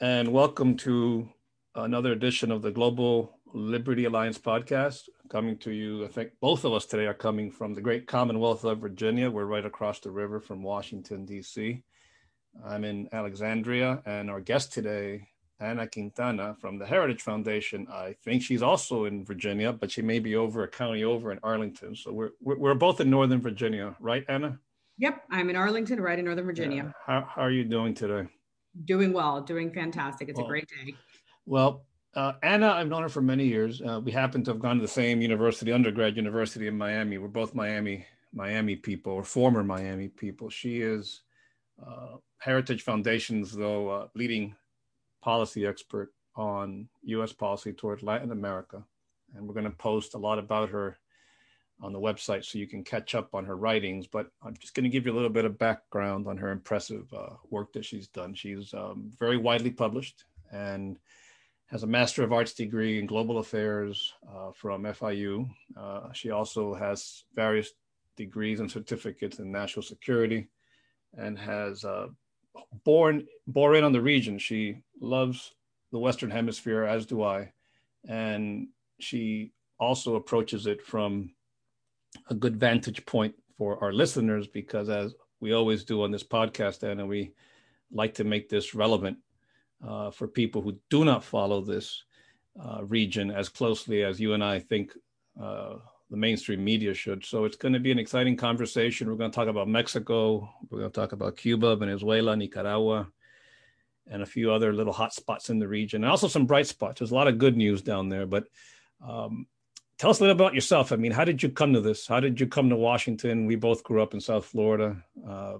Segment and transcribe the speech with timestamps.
[0.00, 1.28] and welcome to
[1.74, 5.10] another edition of the Global Liberty Alliance podcast.
[5.28, 8.64] Coming to you, I think both of us today are coming from the great Commonwealth
[8.64, 9.30] of Virginia.
[9.30, 11.82] We're right across the river from Washington, D.C.
[12.64, 15.28] I'm in Alexandria, and our guest today,
[15.60, 17.86] Ana Quintana from the Heritage Foundation.
[17.92, 21.38] I think she's also in Virginia, but she may be over a county over in
[21.42, 21.94] Arlington.
[21.94, 24.58] So we're we're both in Northern Virginia, right, Ana?
[24.96, 26.84] Yep, I'm in Arlington, right in Northern Virginia.
[26.84, 26.92] Yeah.
[27.06, 28.28] How, how are you doing today?
[28.84, 30.28] Doing well, doing fantastic.
[30.28, 30.94] It's well, a great day.
[31.46, 31.84] Well,
[32.14, 33.80] uh, Ana, I've known her for many years.
[33.80, 37.18] Uh, we happen to have gone to the same university, undergrad university in Miami.
[37.18, 40.50] We're both Miami, Miami people, or former Miami people.
[40.50, 41.22] She is
[41.84, 44.54] uh, Heritage Foundation's, though, uh, leading
[45.22, 47.32] policy expert on U.S.
[47.32, 48.82] policy toward Latin America,
[49.34, 50.98] and we're going to post a lot about her
[51.82, 54.06] on the website so you can catch up on her writings.
[54.06, 57.12] But I'm just going to give you a little bit of background on her impressive
[57.12, 58.34] uh, work that she's done.
[58.34, 60.98] She's um, very widely published and
[61.66, 65.48] has a Master of Arts degree in Global Affairs uh, from FIU.
[65.76, 67.70] Uh, she also has various
[68.16, 70.48] degrees and certificates in national security
[71.16, 72.08] and has uh,
[72.84, 74.38] born born in on the region.
[74.38, 75.54] She loves
[75.92, 77.52] the Western Hemisphere, as do I,
[78.08, 81.30] and she also approaches it from
[82.28, 86.82] a good vantage point for our listeners because, as we always do on this podcast,
[86.82, 87.32] and we
[87.92, 89.18] like to make this relevant
[89.86, 92.04] uh, for people who do not follow this
[92.62, 94.92] uh, region as closely as you and I think
[95.40, 95.76] uh,
[96.10, 97.24] the mainstream media should.
[97.24, 99.08] So it's going to be an exciting conversation.
[99.08, 100.52] We're going to talk about Mexico.
[100.68, 103.08] We're going to talk about Cuba, Venezuela, Nicaragua,
[104.08, 106.98] and a few other little hot spots in the region, and also some bright spots.
[106.98, 108.26] There's a lot of good news down there.
[108.26, 108.44] But
[109.06, 109.46] um,
[110.00, 110.92] tell us a little about yourself.
[110.92, 112.06] I mean, how did you come to this?
[112.06, 113.44] How did you come to Washington?
[113.44, 114.96] We both grew up in South Florida.
[115.28, 115.58] Uh,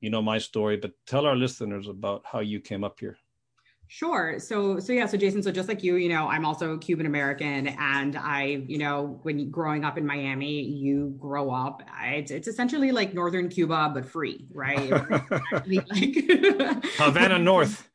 [0.00, 3.18] you know my story, but tell our listeners about how you came up here.
[3.88, 4.38] Sure.
[4.38, 5.06] So, so yeah.
[5.06, 5.42] So, Jason.
[5.42, 9.50] So, just like you, you know, I'm also Cuban American, and I, you know, when
[9.50, 11.82] growing up in Miami, you grow up.
[12.04, 14.90] It's, it's essentially like northern Cuba, but free, right?
[15.66, 15.86] like
[16.98, 17.88] Havana North.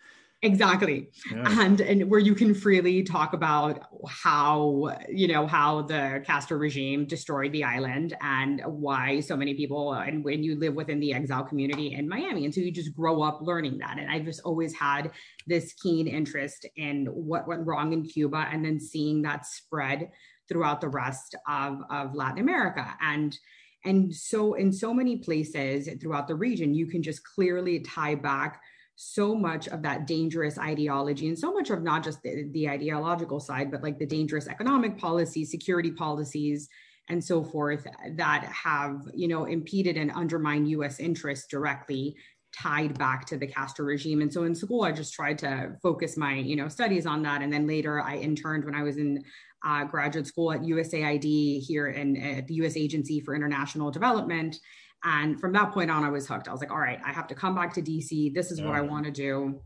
[0.44, 1.10] Exactly.
[1.32, 1.62] Yeah.
[1.62, 3.80] And and where you can freely talk about
[4.10, 9.94] how, you know, how the Castro regime destroyed the island and why so many people
[9.94, 12.46] and when you live within the exile community in Miami.
[12.46, 14.00] And so you just grow up learning that.
[14.00, 15.12] And I've just always had
[15.46, 20.10] this keen interest in what went wrong in Cuba and then seeing that spread
[20.50, 22.96] throughout the rest of, of Latin America.
[23.00, 23.38] And
[23.84, 28.62] and so in so many places throughout the region, you can just clearly tie back
[28.96, 33.40] so much of that dangerous ideology and so much of not just the, the ideological
[33.40, 36.70] side, but like the dangerous economic policies, security policies,
[37.10, 37.86] and so forth
[38.16, 42.16] that have, you know, impeded and undermined US interests directly
[42.54, 44.22] tied back to the Castro regime.
[44.22, 47.42] And so in school, I just tried to focus my, you know, studies on that.
[47.42, 49.24] And then later I interned when I was in
[49.66, 54.58] uh, graduate school at USAID here in at the US Agency for International Development.
[55.04, 56.48] And from that point on, I was hooked.
[56.48, 58.34] I was like, all right, I have to come back to DC.
[58.34, 58.68] This is yeah.
[58.68, 59.60] what I want to do.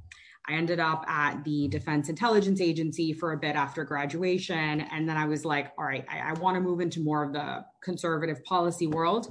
[0.48, 4.82] I ended up at the Defense Intelligence Agency for a bit after graduation.
[4.82, 7.34] And then I was like, all right, I, I want to move into more of
[7.34, 9.28] the conservative policy world.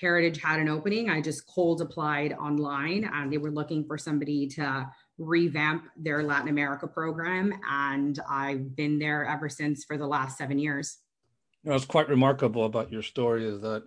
[0.00, 1.08] Heritage had an opening.
[1.08, 4.86] I just cold applied online and they were looking for somebody to
[5.18, 7.54] revamp their Latin America program.
[7.68, 10.98] And I've been there ever since for the last seven years.
[11.62, 13.84] You know, what's quite remarkable about your story is that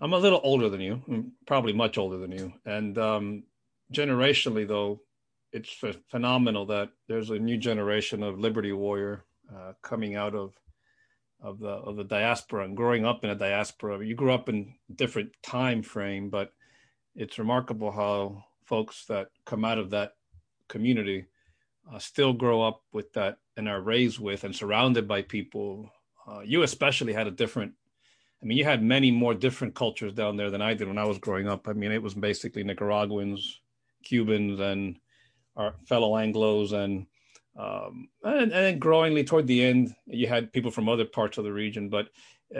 [0.00, 2.52] I'm a little older than you, probably much older than you.
[2.64, 3.44] And um,
[3.92, 5.00] generationally, though,
[5.52, 5.74] it's
[6.10, 9.24] phenomenal that there's a new generation of liberty warrior
[9.54, 10.54] uh, coming out of
[11.40, 14.04] of the of the diaspora and growing up in a diaspora.
[14.04, 16.52] You grew up in different time frame, but
[17.14, 20.15] it's remarkable how folks that come out of that
[20.68, 21.26] community
[21.92, 25.90] uh, still grow up with that and are raised with and surrounded by people.
[26.26, 27.72] Uh, you especially had a different
[28.42, 31.04] I mean, you had many more different cultures down there than I did when I
[31.04, 31.68] was growing up.
[31.68, 33.60] I mean, it was basically Nicaraguans,
[34.04, 34.98] Cubans, and
[35.56, 37.06] our fellow Anglo's, and
[37.58, 41.52] um, and, and growingly toward the end, you had people from other parts of the
[41.52, 41.88] region.
[41.88, 42.08] But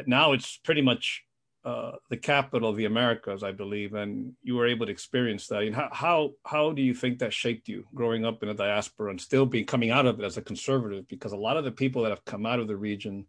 [0.07, 1.26] now it's pretty much
[1.67, 5.63] uh, the capital of the Americas, I believe, and you were able to experience that.
[5.63, 9.11] And how, how how do you think that shaped you growing up in a diaspora
[9.11, 11.09] and still being coming out of it as a conservative?
[11.09, 13.27] Because a lot of the people that have come out of the region,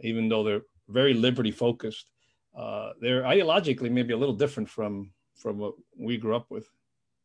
[0.00, 2.10] even though they're very liberty focused.
[2.58, 6.68] Uh, they're ideologically maybe a little different from from what we grew up with.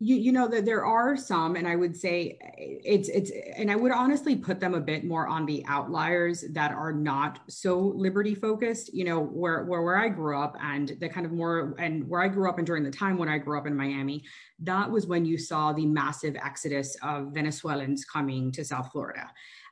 [0.02, 3.76] You, know that there are some and i would say eh, it's it's and i
[3.76, 8.34] would honestly put them a bit more on the outliers that are not so liberty
[8.34, 12.08] focused you know where where, where i grew up and the kind of more and
[12.08, 14.24] where i grew up and during the time when i grew up in miami
[14.60, 19.30] that was when you saw the massive exodus of venezuelans coming to south florida.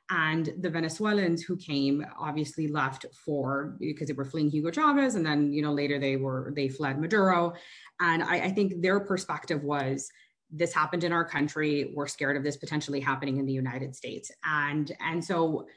[0.10, 5.26] And the Venezuelans who came obviously left for because they were fleeing Hugo Chavez, and
[5.26, 7.56] then you know later they were they fled Maduro,
[8.00, 10.10] and I, I think their perspective was
[10.52, 11.92] this happened in our country.
[11.94, 15.68] We're scared of this potentially happening in the United States, and and so.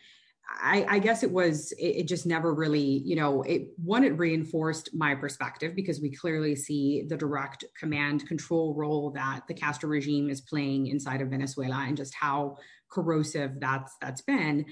[0.61, 4.19] I, I, guess it was it, it, just never really you know it one it
[4.19, 9.89] reinforced my perspective because we clearly see the direct command control role that the Castro
[9.89, 12.57] regime is playing inside of Venezuela and just how
[12.91, 14.65] corrosive that's that's been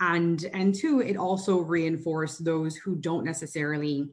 [0.00, 4.10] and and two it also reinforced those who don't necessarily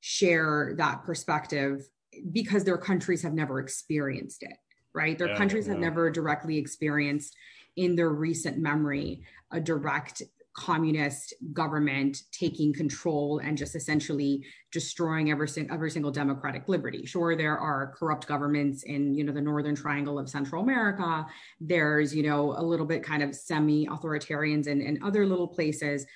[0.00, 1.88] share that perspective
[2.32, 4.56] because their countries have never experienced it
[4.94, 5.72] right their yeah, countries yeah.
[5.72, 7.36] have never directly experienced
[7.76, 9.22] in their recent memory
[9.52, 10.22] a direct
[10.54, 17.06] communist government taking control and just essentially destroying every, every single democratic liberty.
[17.06, 21.26] Sure, there are corrupt governments in you know the northern triangle of Central America.
[21.60, 26.06] There's you know a little bit kind of semi-authoritarians and, in other little places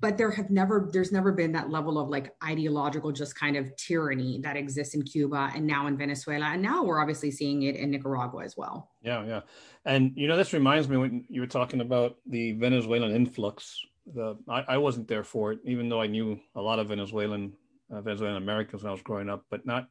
[0.00, 3.74] but there have never there's never been that level of like ideological just kind of
[3.76, 6.46] tyranny that exists in cuba and now in venezuela.
[6.46, 8.90] And now we're obviously seeing it in nicaragua as well.
[9.02, 9.40] Yeah yeah.
[9.84, 13.80] And you know this reminds me when you were talking about the venezuelan influx.
[14.14, 17.52] The i, I wasn't there for it even though i knew a lot of venezuelan
[17.88, 19.86] uh, venezuelan americans when i was growing up but not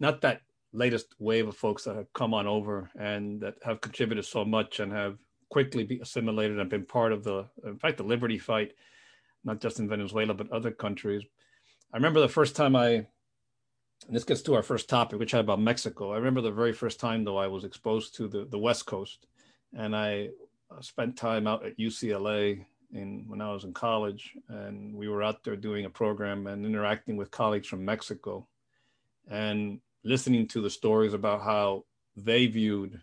[0.00, 0.40] not that
[0.72, 4.80] latest wave of folks that have come on over and that have contributed so much
[4.80, 5.16] and have
[5.48, 8.72] quickly be assimilated and been part of the in fact the liberty fight
[9.44, 11.22] not just in Venezuela, but other countries.
[11.92, 13.06] I remember the first time I,
[14.08, 16.12] this gets to our first topic, which is about Mexico.
[16.12, 19.26] I remember the very first time, though, I was exposed to the, the West Coast.
[19.76, 20.28] And I
[20.70, 24.34] uh, spent time out at UCLA in, when I was in college.
[24.48, 28.46] And we were out there doing a program and interacting with colleagues from Mexico
[29.30, 31.84] and listening to the stories about how
[32.16, 33.00] they viewed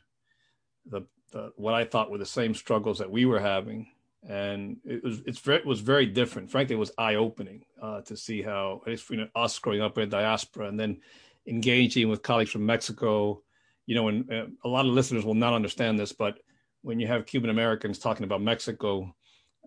[0.85, 1.01] the,
[1.31, 3.87] the what I thought were the same struggles that we were having
[4.27, 6.51] and it was it's very it was very different.
[6.51, 10.09] Frankly, it was eye opening uh, to see how you know us growing up in
[10.09, 10.99] diaspora and then
[11.47, 13.41] engaging with colleagues from Mexico.
[13.85, 16.39] You know, and uh, a lot of listeners will not understand this, but
[16.81, 19.15] when you have Cuban Americans talking about Mexico,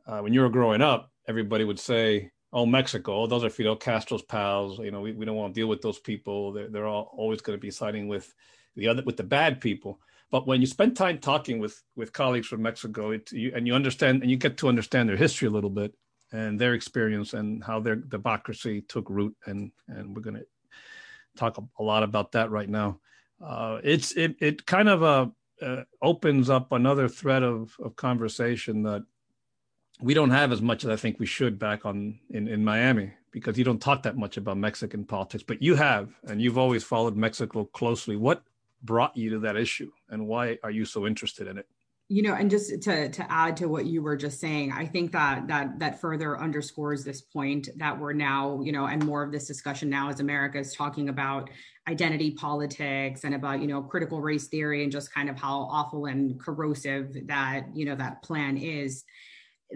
[0.06, 4.22] uh, when you were growing up, everybody would say, "Oh, Mexico, those are Fidel Castro's
[4.22, 4.78] pals.
[4.78, 6.52] You know, we, we don't want to deal with those people.
[6.52, 8.32] They're, they're all always going to be siding with
[8.76, 9.98] the other with the bad people."
[10.32, 13.74] But when you spend time talking with with colleagues from Mexico, it, you, and you
[13.74, 15.94] understand and you get to understand their history a little bit
[16.32, 20.46] and their experience and how their democracy took root, and and we're going to
[21.36, 22.98] talk a, lot about that right now.
[23.44, 25.26] Uh, it's it it kind of uh,
[25.60, 29.04] uh, opens up another thread of of conversation that
[30.00, 33.12] we don't have as much as I think we should back on in in Miami
[33.32, 36.84] because you don't talk that much about Mexican politics, but you have, and you've always
[36.84, 38.16] followed Mexico closely.
[38.16, 38.42] What
[38.82, 41.66] brought you to that issue and why are you so interested in it?
[42.12, 45.12] you know and just to to add to what you were just saying i think
[45.12, 49.32] that that that further underscores this point that we're now you know and more of
[49.32, 51.48] this discussion now as america is talking about
[51.88, 56.04] identity politics and about you know critical race theory and just kind of how awful
[56.04, 59.04] and corrosive that you know that plan is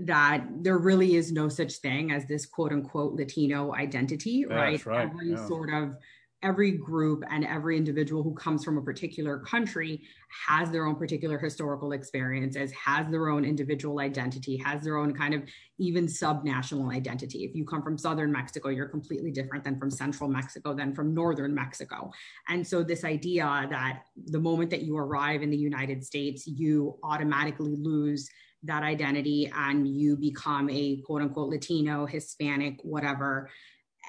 [0.05, 5.09] that there really is no such thing as this quote unquote latino identity right, right.
[5.09, 5.47] every yeah.
[5.47, 5.97] sort of
[6.47, 10.03] every group and every individual who comes from a particular country
[10.47, 15.35] has their own particular historical experiences, has their own individual identity, has their own kind
[15.35, 15.43] of
[15.79, 17.45] even subnational identity.
[17.45, 21.13] If you come from southern Mexico, you're completely different than from central Mexico, than from
[21.13, 22.13] northern Mexico.
[22.49, 26.97] And so, this idea that the moment that you arrive in the United States, you
[27.03, 28.31] automatically lose
[28.63, 33.51] that identity and you become a quote unquote Latino, Hispanic, whatever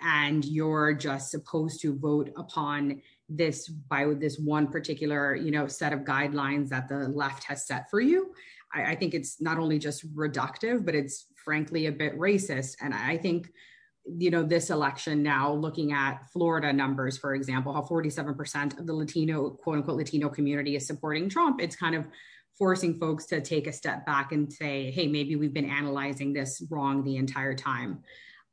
[0.04, 5.92] and you're just supposed to vote upon this by this one particular you know set
[5.92, 8.34] of guidelines that the left has set for you.
[8.74, 12.78] I, I, think it's not only just reductive but it's frankly a bit racist.
[12.82, 13.50] And i think
[14.08, 18.94] you know this election now looking at florida numbers for example how 47% of the
[18.94, 22.08] latino quote unquote latino community is supporting trump it's kind of
[22.58, 26.64] forcing folks to take a step back and say hey maybe we've been analyzing this
[26.70, 28.02] wrong the entire time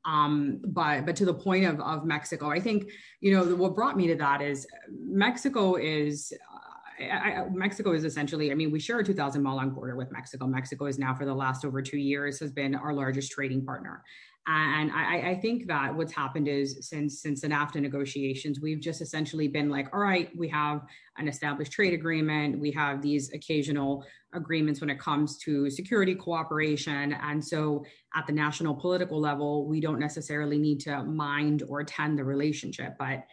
[0.04, 3.96] um, but but to the point of, of Mexico, I think you know what brought
[3.96, 6.64] me to that is Mexico is uh,
[7.00, 10.46] I, Mexico is essentially, I mean, we share a 2,000 mile long border with Mexico.
[10.46, 14.04] Mexico is now, for the last over two years, has been our largest trading partner.
[14.46, 19.00] And I, I, think that what's happened is since since the NAFTA negotiations, we've just
[19.00, 20.82] essentially been like, all right, we have
[21.16, 27.14] an established trade agreement, we have these occasional agreements when it comes to security cooperation,
[27.14, 32.18] and so at the national political level, we don't necessarily need to mind or tend
[32.18, 33.24] the relationship, but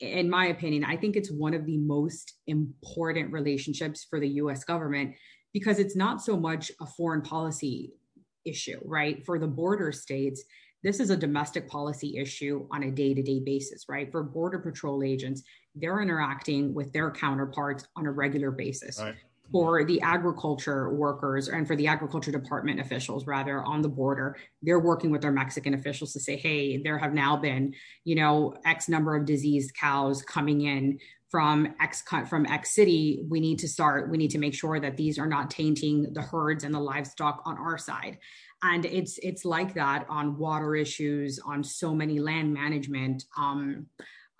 [0.00, 4.64] in my opinion, I think it's one of the most important relationships for the US
[4.64, 5.14] government
[5.52, 7.92] because it's not so much a foreign policy
[8.46, 9.24] issue, right?
[9.24, 10.44] For the border states,
[10.82, 14.10] this is a domestic policy issue on a day to day basis, right?
[14.10, 15.42] For Border Patrol agents,
[15.74, 19.00] they're interacting with their counterparts on a regular basis.
[19.00, 19.16] Right.
[19.52, 24.80] For the agriculture workers and for the agriculture department officials, rather on the border, they're
[24.80, 27.72] working with their Mexican officials to say, hey, there have now been,
[28.04, 30.98] you know, X number of diseased cows coming in
[31.30, 34.96] from X from X city, we need to start, we need to make sure that
[34.96, 38.18] these are not tainting the herds and the livestock on our side.
[38.62, 43.86] And it's it's like that on water issues, on so many land management, um,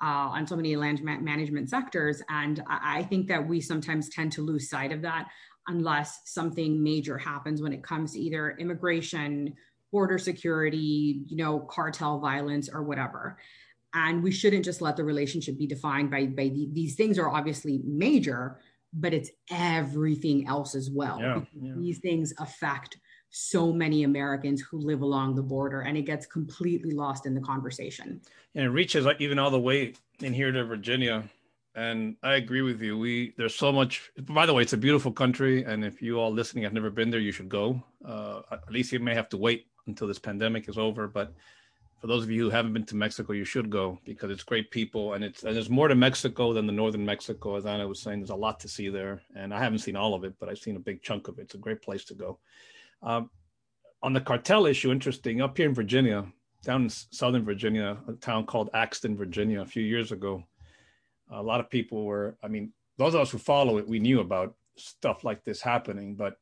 [0.02, 2.22] uh, on so many land ma- management sectors.
[2.28, 5.28] And I, I think that we sometimes tend to lose sight of that
[5.68, 9.54] unless something major happens when it comes to either immigration,
[9.90, 13.36] border security, you know, cartel violence or whatever
[13.96, 17.30] and we shouldn't just let the relationship be defined by by the, these things are
[17.30, 18.58] obviously major
[18.92, 21.20] but it's everything else as well.
[21.20, 21.74] Yeah, yeah.
[21.76, 22.98] these things affect
[23.30, 27.40] so many americans who live along the border and it gets completely lost in the
[27.40, 28.20] conversation.
[28.54, 31.24] And it reaches even all the way in here to virginia.
[31.74, 32.96] And i agree with you.
[32.96, 35.64] We there's so much by the way it's a beautiful country.
[35.64, 37.82] And if you all listening have never been there you should go.
[38.04, 41.06] Uh, at least you may have to wait until this pandemic is over.
[41.08, 41.34] But
[42.00, 44.70] for those of you who haven't been to Mexico, you should go because it's great
[44.70, 47.56] people and it's and there's more to Mexico than the northern Mexico.
[47.56, 50.14] As Ana was saying, there's a lot to see there, and I haven't seen all
[50.14, 51.42] of it, but I've seen a big chunk of it.
[51.42, 52.38] It's a great place to go.
[53.02, 53.30] Um,
[54.02, 56.26] on the cartel issue, interesting up here in Virginia,
[56.62, 60.44] down in Southern Virginia, a town called Axton, Virginia, a few years ago,
[61.30, 62.36] a lot of people were.
[62.42, 66.14] I mean, those of us who follow it, we knew about stuff like this happening,
[66.14, 66.38] but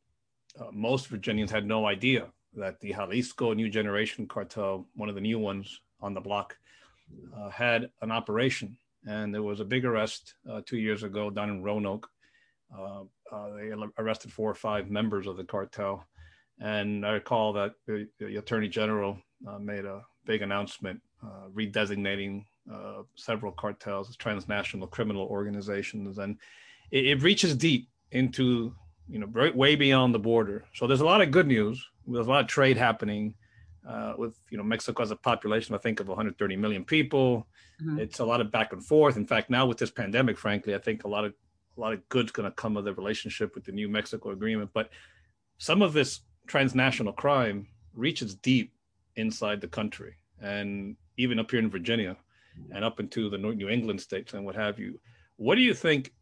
[0.59, 5.21] uh, most Virginians had no idea that the Jalisco New Generation cartel, one of the
[5.21, 6.57] new ones on the block,
[7.37, 8.77] uh, had an operation.
[9.07, 12.09] And there was a big arrest uh, two years ago down in Roanoke.
[12.77, 16.05] Uh, uh they arrested four or five members of the cartel.
[16.61, 21.01] And I recall that the, the Attorney General uh, made a big announcement
[21.55, 22.45] redesignating
[23.17, 26.19] several cartels as transnational criminal organizations.
[26.19, 26.39] And
[26.91, 28.75] it, it reaches deep into
[29.09, 30.65] you know, way beyond the border.
[30.75, 31.85] So there's a lot of good news.
[32.07, 33.35] There's a lot of trade happening
[33.89, 37.47] uh, with, you know, Mexico has a population, I think, of 130 million people.
[37.83, 38.01] Mm-hmm.
[38.01, 39.17] It's a lot of back and forth.
[39.17, 41.35] In fact, now with this pandemic, frankly, I think a lot of
[41.77, 44.71] a lot of good's going to come of the relationship with the new Mexico agreement.
[44.73, 44.91] But
[45.59, 48.73] some of this transnational crime reaches deep
[49.17, 52.17] inside the country, and even up here in Virginia,
[52.71, 55.01] and up into the New England states and what have you.
[55.37, 56.13] What do you think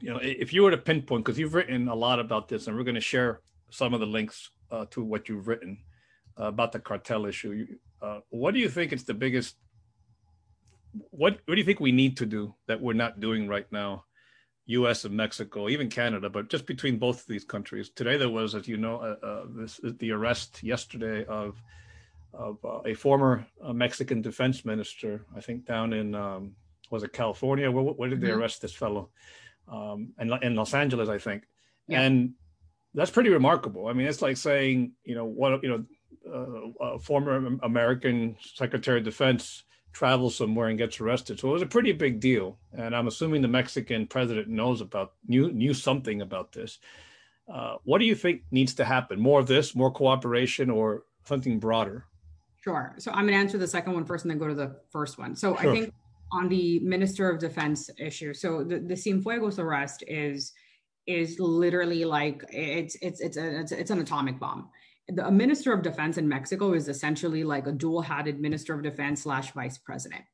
[0.00, 2.76] you know, if you were to pinpoint, because you've written a lot about this, and
[2.76, 5.78] we're going to share some of the links uh, to what you've written
[6.40, 7.66] uh, about the cartel issue.
[8.00, 9.56] Uh, what do you think is the biggest?
[11.10, 14.04] What What do you think we need to do that we're not doing right now?
[14.68, 15.04] U.S.
[15.04, 17.90] and Mexico, even Canada, but just between both of these countries.
[17.90, 21.62] Today, there was, as you know, uh, uh, this, the arrest yesterday of
[22.34, 25.24] of uh, a former Mexican defense minister.
[25.36, 26.56] I think down in um,
[26.90, 27.70] was it California?
[27.70, 28.40] Where, where did they mm-hmm.
[28.40, 29.10] arrest this fellow?
[29.68, 31.44] um, in, in Los Angeles, I think.
[31.88, 32.02] Yeah.
[32.02, 32.34] And
[32.96, 33.86] that's pretty remarkable.
[33.86, 35.84] I mean, it's like saying, you know, what, you know,
[36.28, 39.62] uh, a former American Secretary of Defense
[39.92, 41.38] travels somewhere and gets arrested.
[41.38, 42.58] So it was a pretty big deal.
[42.72, 46.78] And I'm assuming the Mexican president knows about, knew, knew something about this.
[47.52, 49.20] Uh, what do you think needs to happen?
[49.20, 52.06] More of this, more cooperation, or something broader?
[52.64, 52.94] Sure.
[52.98, 55.18] So I'm going to answer the second one first and then go to the first
[55.18, 55.36] one.
[55.36, 55.70] So sure.
[55.70, 55.94] I think
[56.32, 58.34] on the Minister of Defense issue.
[58.34, 60.52] So the, the Cienfuegos arrest is
[61.06, 64.70] is literally like it's it's it's a, it's, it's an atomic bomb.
[65.08, 69.52] The Minister of Defense in Mexico is essentially like a dual-hatted Minister of Defense slash
[69.52, 70.24] Vice President.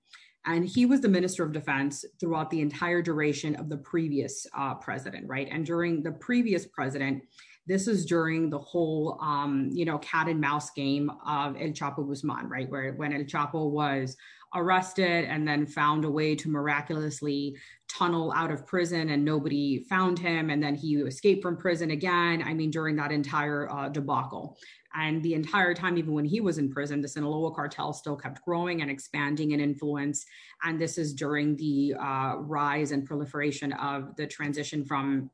[0.46, 4.74] And he was the Minister of Defense throughout the entire duration of the previous uh,
[4.74, 5.48] president, right?
[5.50, 7.22] And during the previous president,
[7.66, 12.06] this is during the whole, um, you know, cat and mouse game of El Chapo
[12.06, 12.68] Guzman, right?
[12.68, 14.16] Where when El Chapo was
[14.54, 17.56] arrested and then found a way to miraculously
[17.88, 20.50] tunnel out of prison and nobody found him.
[20.50, 22.42] And then he escaped from prison again.
[22.44, 24.58] I mean, during that entire uh, debacle.
[24.94, 28.44] And the entire time, even when he was in prison, the Sinaloa cartel still kept
[28.44, 30.26] growing and expanding in influence.
[30.64, 35.30] And this is during the uh, rise and proliferation of the transition from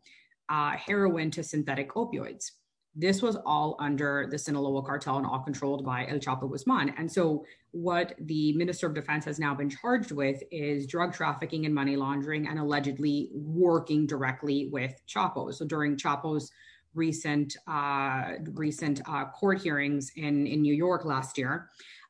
[0.48, 2.52] uh, heroin to synthetic opioids.
[2.94, 6.94] this was all under the Sinaloa cartel and all controlled by El Chapo Guzman.
[6.98, 11.64] And so, what the Minister of Defense has now been charged with is drug trafficking
[11.66, 15.54] and money laundering and allegedly working directly with Chapo.
[15.54, 16.50] So, during Chapo's
[16.94, 21.68] recent uh, recent uh, court hearings in, in New York last year,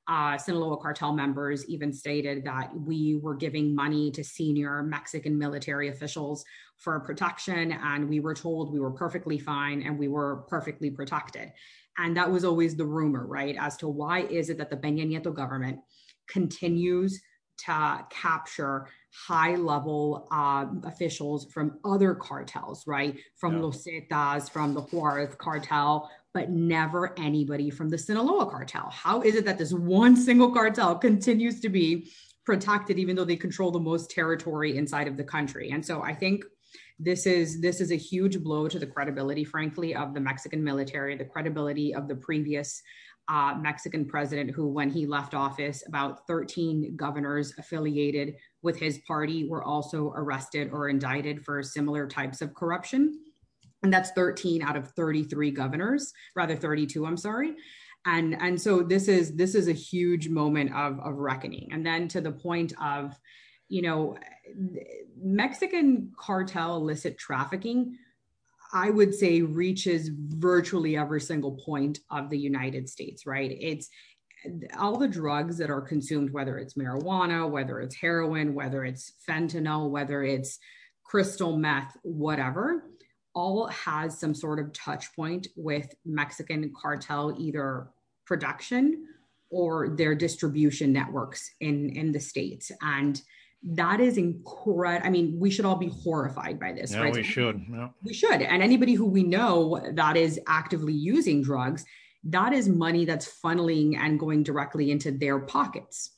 [0.09, 5.89] uh, Sinaloa cartel members even stated that we were giving money to senior Mexican military
[5.89, 6.45] officials
[6.79, 11.53] for protection, and we were told we were perfectly fine and we were perfectly protected.
[11.99, 13.57] And that was always the rumor, right?
[13.59, 15.81] As to why is it that the Peña Nieto government
[16.29, 17.21] continues
[17.59, 23.19] to capture high level uh, officials from other cartels, right?
[23.35, 23.63] From yeah.
[23.63, 28.89] Los Zetas, from the Juarez cartel, but never anybody from the Sinaloa cartel.
[28.93, 32.13] How is it that this one single cartel continues to be
[32.47, 35.71] protected, even though they control the most territory inside of the country?
[35.71, 36.45] And so I think
[36.99, 41.17] this is this is a huge blow to the credibility, frankly, of the Mexican military,
[41.17, 42.83] the credibility of the previous
[43.29, 49.47] uh, Mexican president, who, when he left office, about 13 governors affiliated with his party
[49.47, 53.21] were also arrested or indicted for similar types of corruption.
[53.83, 57.55] And that's 13 out of 33 governors, rather 32, I'm sorry.
[58.07, 61.69] And, and so this is this is a huge moment of, of reckoning.
[61.71, 63.19] And then to the point of,
[63.69, 64.17] you know,
[65.21, 67.97] Mexican cartel illicit trafficking
[68.73, 73.57] I would say reaches virtually every single point of the United States, right?
[73.59, 73.89] It's
[74.79, 79.91] all the drugs that are consumed, whether it's marijuana, whether it's heroin, whether it's fentanyl,
[79.91, 80.59] whether it's
[81.03, 82.85] crystal meth, whatever,
[83.35, 87.89] all has some sort of touch point with Mexican cartel, either
[88.27, 89.07] production
[89.51, 92.71] or their distribution networks in, in the States.
[92.83, 93.21] And
[93.63, 95.07] that is incredible.
[95.07, 97.15] I mean, we should all be horrified by this, yeah, right?
[97.15, 97.65] We should.
[97.71, 97.89] Yeah.
[98.03, 98.43] We should.
[98.43, 101.85] And anybody who we know that is actively using drugs,
[102.25, 106.11] that is money that's funneling and going directly into their pockets.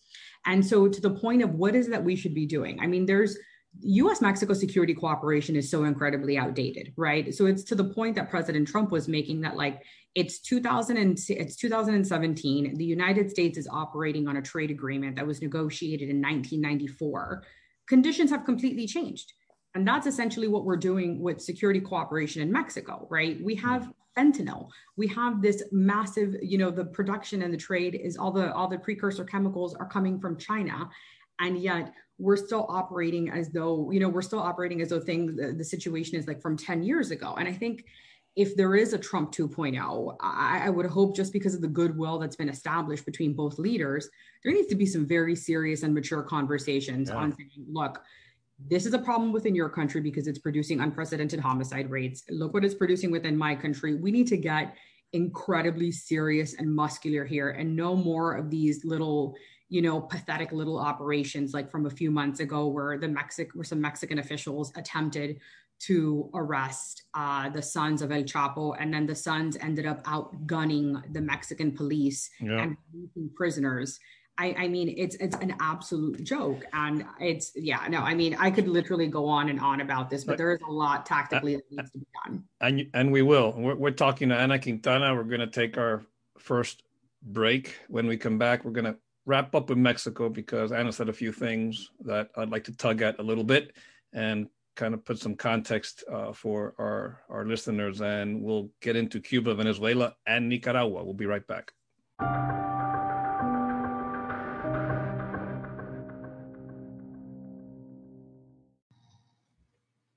[0.46, 2.80] And so, to the point of what is that we should be doing?
[2.80, 3.36] I mean, there's
[3.82, 7.34] US Mexico security cooperation is so incredibly outdated, right?
[7.34, 9.82] So, it's to the point that President Trump was making that, like,
[10.14, 12.76] it's 2000 and it's 2017.
[12.76, 17.44] The United States is operating on a trade agreement that was negotiated in 1994.
[17.88, 19.32] Conditions have completely changed.
[19.74, 23.40] And that's essentially what we're doing with security cooperation in Mexico, right?
[23.42, 23.60] We mm.
[23.60, 24.68] have fentanyl.
[24.96, 28.66] We have this massive, you know, the production and the trade is all the all
[28.66, 30.90] the precursor chemicals are coming from China.
[31.38, 35.36] And yet we're still operating as though, you know, we're still operating as though things
[35.36, 37.34] the, the situation is like from 10 years ago.
[37.38, 37.84] And I think
[38.36, 42.18] if there is a Trump 2.0, I, I, would hope just because of the goodwill
[42.18, 44.08] that's been established between both leaders,
[44.44, 47.16] there needs to be some very serious and mature conversations yeah.
[47.16, 48.00] on saying, look,
[48.68, 52.22] this is a problem within your country because it's producing unprecedented homicide rates.
[52.30, 53.96] Look what it's producing within my country.
[53.96, 54.76] We need to get
[55.12, 59.34] incredibly serious and muscular here and no more of these little
[59.68, 63.64] you know pathetic little operations like from a few months ago where the mexic where
[63.64, 65.40] some mexican officials attempted
[65.80, 71.02] to arrest uh, the sons of El Chapo, and then the sons ended up outgunning
[71.12, 72.62] the Mexican police yeah.
[72.62, 72.76] and
[73.34, 73.98] prisoners.
[74.38, 78.50] I, I, mean, it's it's an absolute joke, and it's yeah, no, I mean, I
[78.50, 81.70] could literally go on and on about this, but there is a lot tactically that
[81.70, 82.44] needs to be done.
[82.60, 83.52] And and we will.
[83.56, 85.14] We're, we're talking to Ana Quintana.
[85.14, 86.02] We're going to take our
[86.38, 86.82] first
[87.22, 87.76] break.
[87.88, 91.12] When we come back, we're going to wrap up with Mexico because Ana said a
[91.12, 93.72] few things that I'd like to tug at a little bit
[94.12, 99.20] and kind of put some context uh, for our, our listeners, and we'll get into
[99.20, 101.04] Cuba, Venezuela, and Nicaragua.
[101.04, 101.72] We'll be right back.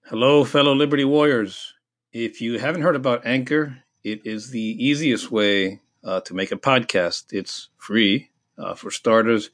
[0.05, 1.73] Hello, fellow Liberty Warriors.
[2.11, 6.57] If you haven't heard about Anchor, it is the easiest way uh, to make a
[6.57, 7.31] podcast.
[7.31, 9.49] It's free uh, for starters.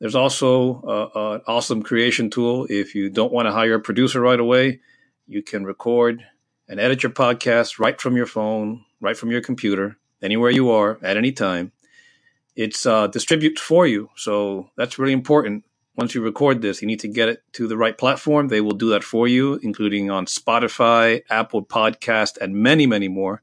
[0.00, 2.66] There's also uh, an awesome creation tool.
[2.68, 4.80] If you don't want to hire a producer right away,
[5.26, 6.24] you can record
[6.68, 10.98] and edit your podcast right from your phone, right from your computer, anywhere you are
[11.02, 11.72] at any time.
[12.56, 13.10] It's uh,
[13.58, 15.64] for you, so that's really important.
[15.96, 18.48] Once you record this, you need to get it to the right platform.
[18.48, 23.42] They will do that for you, including on Spotify, Apple Podcast, and many, many more.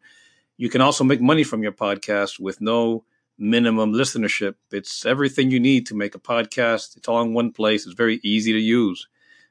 [0.58, 3.06] You can also make money from your podcast with no
[3.42, 4.54] minimum listenership.
[4.72, 6.96] It's everything you need to make a podcast.
[6.96, 7.86] It's all in one place.
[7.86, 9.08] It's very easy to use.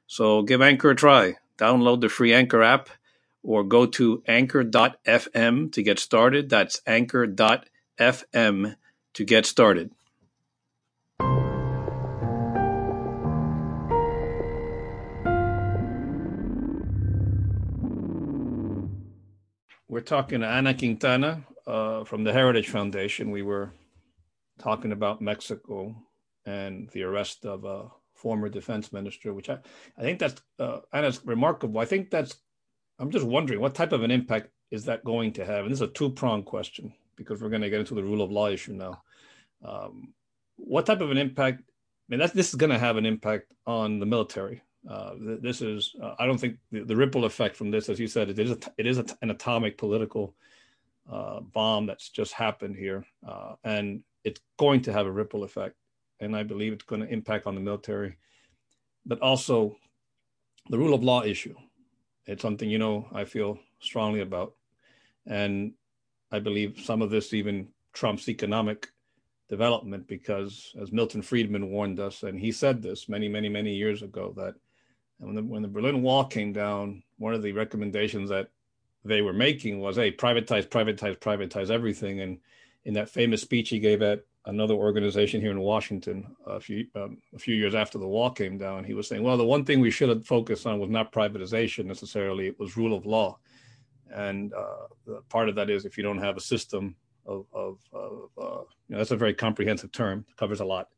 [0.07, 1.35] So give Anchor a try.
[1.57, 2.89] Download the free Anchor app
[3.43, 6.49] or go to anchor.fm to get started.
[6.49, 8.75] That's anchor.fm
[9.13, 9.91] to get started.
[19.89, 23.29] We're talking to Ana Quintana uh, from the Heritage Foundation.
[23.29, 23.73] We were
[24.61, 25.95] talking about Mexico
[26.45, 29.57] and the arrest of a former defense minister, which I,
[29.97, 31.79] I think that's uh, Ana's remarkable.
[31.79, 32.35] I think that's.
[32.99, 35.65] I'm just wondering what type of an impact is that going to have?
[35.65, 38.21] And this is a two pronged question because we're going to get into the rule
[38.21, 39.01] of law issue now.
[39.65, 40.13] Um,
[40.55, 41.61] what type of an impact?
[41.61, 44.61] I mean, this is going to have an impact on the military.
[44.89, 48.07] Uh, this is, uh, I don't think the, the, ripple effect from this, as you
[48.07, 50.35] said, it is, a, it is a, an atomic political
[51.11, 53.05] uh, bomb that's just happened here.
[53.27, 55.75] Uh, and it's going to have a ripple effect.
[56.19, 58.17] And I believe it's going to impact on the military,
[59.05, 59.77] but also
[60.69, 61.55] the rule of law issue.
[62.27, 64.53] It's something, you know, I feel strongly about.
[65.25, 65.73] And
[66.31, 68.89] I believe some of this even trumps economic
[69.49, 74.01] development because, as Milton Friedman warned us, and he said this many, many, many years
[74.01, 74.55] ago, that
[75.17, 78.49] when the, when the Berlin Wall came down, one of the recommendations that
[79.03, 82.21] they were making was, hey, privatize, privatize, privatize everything.
[82.21, 82.39] And
[82.85, 87.17] in that famous speech he gave at another organization here in Washington a few um,
[87.35, 89.79] a few years after the wall came down, he was saying, well, the one thing
[89.79, 93.37] we should have focused on was not privatization necessarily; it was rule of law.
[94.13, 98.29] And uh, part of that is if you don't have a system of, of, of
[98.37, 100.89] uh, you know, that's a very comprehensive term, covers a lot.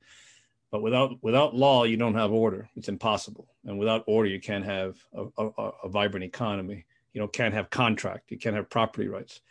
[0.71, 2.67] But without without law, you don't have order.
[2.75, 3.47] It's impossible.
[3.65, 6.85] And without order, you can't have a, a, a vibrant economy.
[7.13, 8.31] You know, can't have contract.
[8.31, 9.41] You can't have property rights.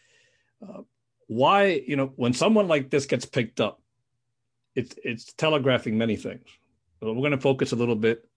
[0.61, 0.83] Uh,
[1.29, 3.81] why, you know, when someone like this gets picked up,
[4.75, 6.47] it's it's telegraphing many things.
[7.01, 8.29] we're going to focus a little bit,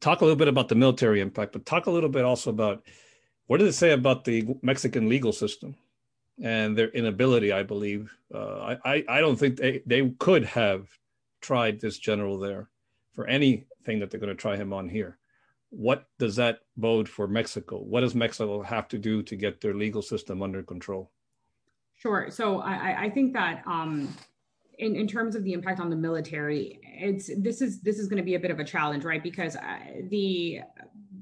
[0.00, 2.84] talk a little bit about the military impact, but talk a little bit also about
[3.46, 5.74] what does it say about the Mexican legal system
[6.42, 7.52] and their inability?
[7.52, 10.88] I believe uh, I, I don't think they they could have
[11.40, 12.68] tried this general there
[13.12, 15.18] for anything that they're going to try him on here.
[15.70, 17.78] What does that bode for Mexico?
[17.78, 21.10] What does Mexico have to do to get their legal system under control?
[21.98, 22.28] Sure.
[22.30, 24.14] So I, think that um,
[24.78, 28.18] in, in terms of the impact on the military, it's this is this is going
[28.18, 29.22] to be a bit of a challenge, right?
[29.22, 30.60] Because uh, the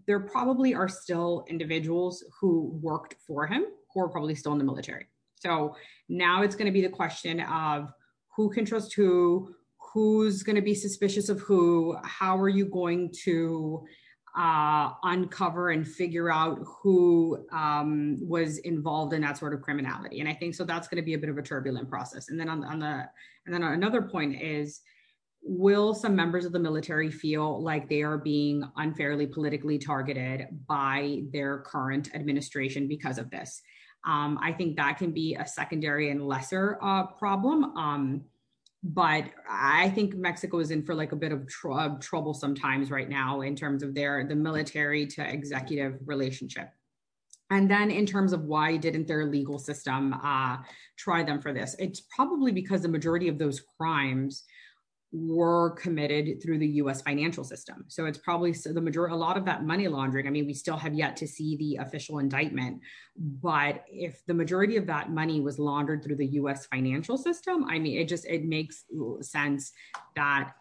[0.06, 4.64] there probably are still individuals who worked for him who are probably still in the
[4.64, 5.06] military.
[5.36, 5.74] So
[6.08, 7.92] now it's going to be the question of
[8.36, 13.10] who can trust who, who's going to be suspicious of who, how are you going
[13.24, 13.84] to
[14.36, 20.20] uh, uncover and figure out who um, was involved in that sort of criminality.
[20.20, 22.28] And I think so that's going to be a bit of a turbulent process.
[22.28, 23.08] And then on, on the
[23.46, 24.80] and then another point is
[25.42, 31.22] will some members of the military feel like they are being unfairly politically targeted by
[31.32, 33.62] their current administration because of this?
[34.04, 37.76] Um, I think that can be a secondary and lesser uh, problem.
[37.76, 38.22] Um,
[38.82, 43.08] but I think Mexico is in for like a bit of tr- trouble sometimes right
[43.08, 46.70] now in terms of their the military to executive relationship.
[47.50, 50.58] And then, in terms of why didn't their legal system uh,
[50.96, 51.76] try them for this?
[51.78, 54.42] It's probably because the majority of those crimes
[55.12, 57.84] were committed through the US financial system.
[57.88, 60.26] So it's probably the majority, a lot of that money laundering.
[60.26, 62.80] I mean, we still have yet to see the official indictment,
[63.16, 67.78] but if the majority of that money was laundered through the US financial system, I
[67.78, 68.84] mean, it just, it makes
[69.20, 69.72] sense
[70.16, 70.52] that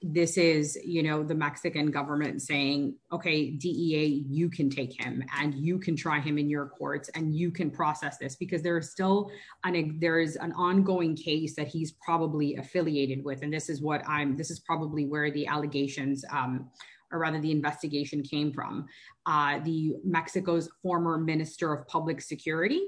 [0.00, 5.54] this is you know the mexican government saying okay dea you can take him and
[5.54, 8.92] you can try him in your courts and you can process this because there is
[8.92, 9.28] still
[9.64, 13.42] an there is an ongoing case that he's probably affiliated with.
[13.42, 16.70] And this is what i'm this is probably where the allegations um,
[17.10, 18.86] or rather the investigation came from.
[19.26, 22.82] Uh, the mexico's former minister of public security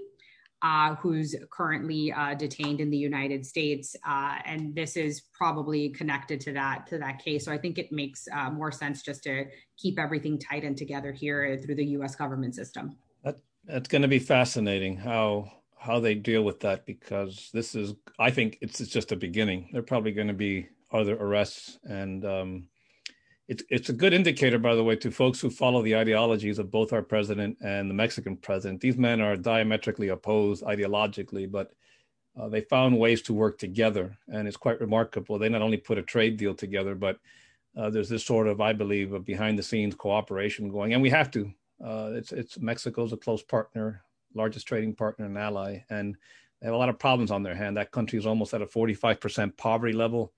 [0.62, 6.40] uh, who's currently uh, detained in the United States, uh, and this is probably connected
[6.42, 7.44] to that to that case.
[7.44, 9.46] So I think it makes uh, more sense just to
[9.76, 12.14] keep everything tight and together here through the U.S.
[12.14, 12.96] government system.
[13.24, 17.94] That, that's going to be fascinating how how they deal with that because this is
[18.18, 19.70] I think it's, it's just a beginning.
[19.72, 22.24] They're probably going to be other arrests and.
[22.24, 22.68] Um,
[23.50, 26.70] it's it's a good indicator, by the way, to folks who follow the ideologies of
[26.70, 28.80] both our president and the Mexican president.
[28.80, 31.72] These men are diametrically opposed ideologically, but
[32.40, 35.36] uh, they found ways to work together, and it's quite remarkable.
[35.36, 37.18] They not only put a trade deal together, but
[37.76, 41.52] uh, there's this sort of, I believe, behind-the-scenes cooperation going, and we have to.
[41.84, 46.16] Uh, it's it's Mexico's a close partner, largest trading partner and ally, and
[46.60, 47.76] they have a lot of problems on their hand.
[47.76, 50.32] That country is almost at a 45% poverty level,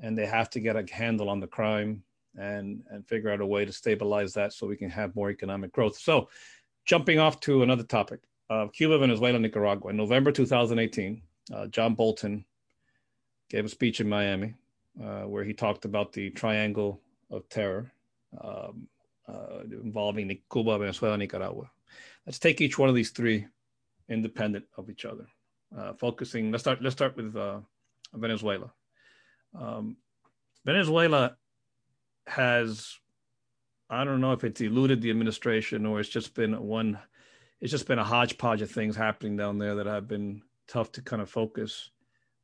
[0.00, 2.02] and they have to get a handle on the crime
[2.36, 5.72] and and figure out a way to stabilize that so we can have more economic
[5.72, 5.98] growth.
[5.98, 6.28] So,
[6.84, 8.20] jumping off to another topic,
[8.50, 9.90] uh, Cuba, Venezuela, Nicaragua.
[9.90, 11.22] In November 2018,
[11.54, 12.44] uh, John Bolton
[13.48, 14.54] gave a speech in Miami
[15.02, 17.90] uh, where he talked about the triangle of terror
[18.42, 18.86] um,
[19.28, 21.70] uh, involving Cuba, Venezuela, Nicaragua.
[22.26, 23.46] Let's take each one of these three
[24.08, 25.26] independent of each other.
[25.76, 26.80] Uh, focusing, let's start.
[26.82, 27.60] Let's start with uh,
[28.14, 28.72] Venezuela.
[29.58, 29.96] Um,
[30.64, 31.36] Venezuela
[32.26, 32.98] has,
[33.88, 36.98] I don't know if it's eluded the administration or it's just been one,
[37.60, 41.02] it's just been a hodgepodge of things happening down there that have been tough to
[41.02, 41.90] kind of focus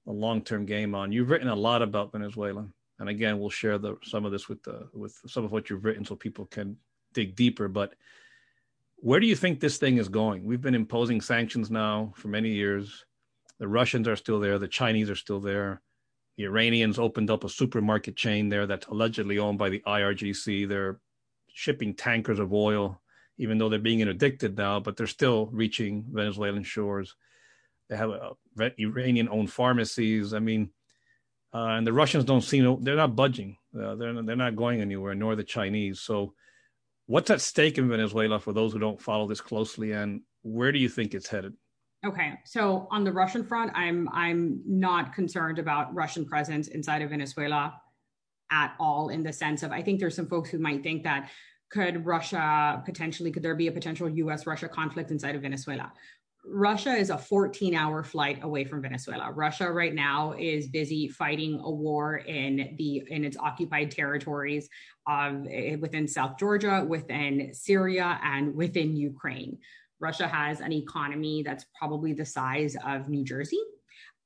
[0.07, 1.12] a long-term game on.
[1.12, 2.66] You've written a lot about Venezuela,
[2.99, 5.85] and again, we'll share the some of this with the with some of what you've
[5.85, 6.77] written so people can
[7.12, 7.68] dig deeper.
[7.68, 7.95] But
[8.97, 10.45] where do you think this thing is going?
[10.45, 13.05] We've been imposing sanctions now for many years.
[13.59, 14.59] The Russians are still there.
[14.59, 15.83] The Chinese are still there.
[16.37, 20.68] The Iranians opened up a supermarket chain there that's allegedly owned by the IRGC.
[20.68, 20.99] They're
[21.53, 23.01] shipping tankers of oil,
[23.38, 27.14] even though they're being interdicted now, but they're still reaching Venezuelan shores.
[27.88, 28.31] They have a,
[28.79, 30.33] Iranian owned pharmacies.
[30.33, 30.71] I mean,
[31.55, 33.59] uh, and the Russians don't seem they're not budging.
[33.79, 36.01] Uh, they're they're not going anywhere, nor the Chinese.
[36.01, 36.33] So,
[37.07, 40.79] what's at stake in Venezuela for those who don't follow this closely, and where do
[40.79, 41.53] you think it's headed?
[42.05, 47.11] Okay, so on the Russian front, I'm I'm not concerned about Russian presence inside of
[47.11, 47.75] Venezuela
[48.51, 49.11] at all.
[49.11, 51.31] In the sense of, I think there's some folks who might think that
[51.71, 54.47] could Russia potentially could there be a potential U.S.
[54.47, 55.93] Russia conflict inside of Venezuela?
[56.45, 59.31] Russia is a 14 hour flight away from Venezuela.
[59.31, 64.69] Russia right now is busy fighting a war in the in its occupied territories
[65.07, 69.59] of eh, within South Georgia, within Syria, and within Ukraine.
[70.03, 73.61] Russia has an economy that's probably the size of New Jersey.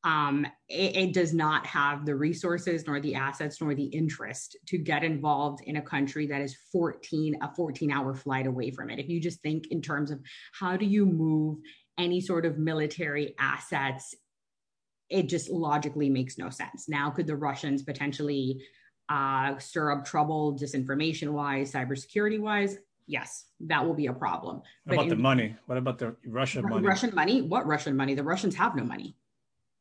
[0.05, 4.79] Um, it, it, does not have the resources nor the assets nor the interest to
[4.79, 9.01] get involved in a country that is 14 a 14 hour flight away from it.
[9.01, 10.21] If you just think in terms of
[10.53, 11.59] how do you move
[11.99, 14.15] any sort of military assets
[15.09, 16.89] it just logically makes no sense.
[16.89, 18.63] Now could the russians potentially
[19.09, 24.63] uh, stir up trouble disinformation wise cybersecurity wise yes, that will be a problem.
[24.85, 25.57] What about in, the money?
[25.67, 26.87] What about the Russian money?
[26.87, 27.43] Russian money?
[27.43, 28.15] What Russian money?
[28.15, 29.17] The Russians have no money.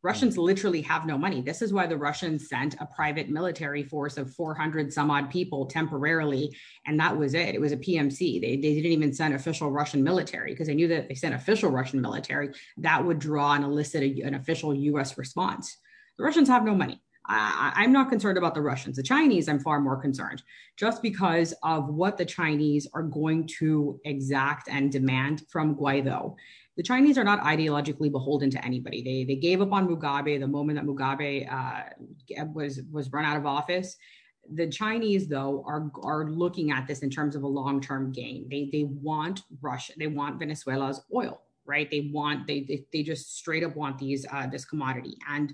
[0.05, 1.41] Russians literally have no money.
[1.41, 5.65] This is why the Russians sent a private military force of 400 some odd people
[5.65, 7.55] temporarily, and that was it.
[7.55, 8.39] It was a PMC.
[8.39, 11.33] They, they didn't even send official Russian military because they knew that if they sent
[11.33, 15.75] official Russian military, that would draw and elicit a, an official US response.
[16.19, 17.01] The Russians have no money.
[17.27, 18.97] I, am not concerned about the Russians.
[18.97, 20.43] The Chinese, I'm far more concerned
[20.77, 26.35] just because of what the Chinese are going to exact and demand from Guaido.
[26.77, 29.01] The Chinese are not ideologically beholden to anybody.
[29.01, 33.37] They, they gave up on Mugabe the moment that Mugabe uh, was, was run out
[33.37, 33.95] of office.
[34.53, 38.47] The Chinese, though, are, are looking at this in terms of a long term gain.
[38.49, 41.89] They, they want Russia, they want Venezuela's oil, right?
[41.89, 45.17] They want, they, they, they just straight up want these, uh, this commodity.
[45.29, 45.53] And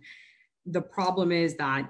[0.65, 1.89] the problem is that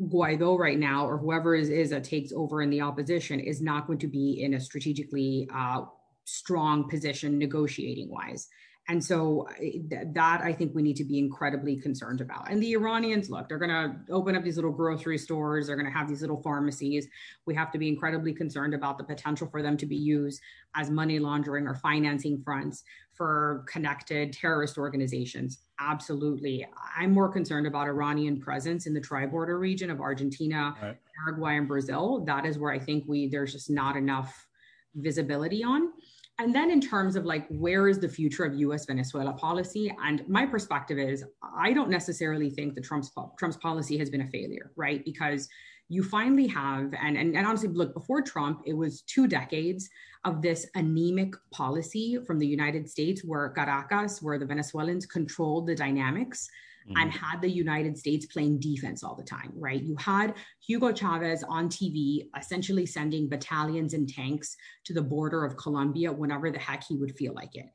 [0.00, 3.86] Guaido right now, or whoever is, is that takes over in the opposition, is not
[3.86, 5.82] going to be in a strategically uh,
[6.24, 8.48] strong position negotiating wise.
[8.90, 9.82] And so th-
[10.14, 12.50] that I think we need to be incredibly concerned about.
[12.50, 15.92] And the Iranians, look, they're going to open up these little grocery stores, they're going
[15.92, 17.06] to have these little pharmacies.
[17.44, 20.40] We have to be incredibly concerned about the potential for them to be used
[20.74, 22.82] as money laundering or financing fronts
[23.18, 25.58] for connected terrorist organizations.
[25.80, 26.64] Absolutely.
[26.96, 30.96] I'm more concerned about Iranian presence in the tri-border region of Argentina, right.
[31.18, 32.24] Paraguay, and Brazil.
[32.24, 34.46] That is where I think we there's just not enough
[34.94, 35.90] visibility on.
[36.40, 39.92] And then in terms of like where is the future of US Venezuela policy?
[40.02, 44.28] And my perspective is I don't necessarily think the Trump's Trump's policy has been a
[44.28, 45.04] failure, right?
[45.04, 45.48] Because
[45.88, 49.88] you finally have, and, and, and honestly, look, before Trump, it was two decades
[50.24, 55.74] of this anemic policy from the United States where Caracas, where the Venezuelans controlled the
[55.74, 56.50] dynamics
[56.88, 57.00] mm-hmm.
[57.00, 59.82] and had the United States playing defense all the time, right?
[59.82, 60.34] You had
[60.66, 66.50] Hugo Chavez on TV essentially sending battalions and tanks to the border of Colombia whenever
[66.50, 67.66] the heck he would feel like it.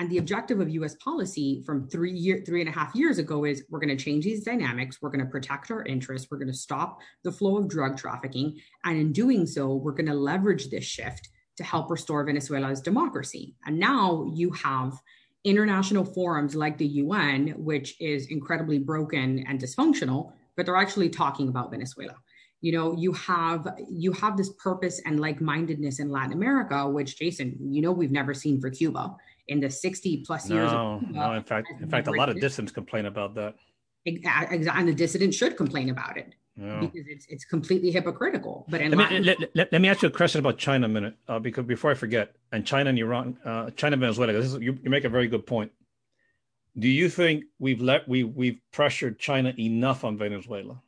[0.00, 3.44] And the objective of US policy from three year, three and a half years ago
[3.44, 4.96] is we're going to change these dynamics.
[5.02, 6.28] We're going to protect our interests.
[6.30, 8.58] We're going to stop the flow of drug trafficking.
[8.86, 13.54] And in doing so, we're going to leverage this shift to help restore Venezuela's democracy.
[13.66, 14.94] And now you have
[15.44, 21.48] international forums like the UN, which is incredibly broken and dysfunctional, but they're actually talking
[21.48, 22.16] about Venezuela.
[22.62, 27.56] You know, you have you have this purpose and like-mindedness in Latin America, which Jason,
[27.60, 29.14] you know, we've never seen for Cuba
[29.50, 30.72] in the 60 plus no, years.
[30.72, 33.56] No, no, in fact, in fact, a lot of dissidents complain about that.
[34.06, 38.64] And the dissidents should complain about it because it's it's completely hypocritical.
[38.68, 40.86] But in let, Latin- me, let, let, let, me ask you a question about China
[40.86, 44.32] a minute, uh, because before I forget, and China and Iran, uh, China Venezuela.
[44.32, 45.72] This is you, you make a very good point.
[46.78, 50.80] Do you think we've let we we've pressured China enough on Venezuela?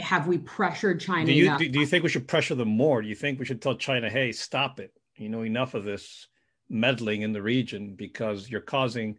[0.00, 1.26] Have we pressured China?
[1.26, 3.02] Do you do, do you think we should pressure them more?
[3.02, 4.92] Do you think we should tell China, "Hey, stop it"?
[5.16, 6.28] You know, enough of this
[6.70, 9.18] meddling in the region because you're causing.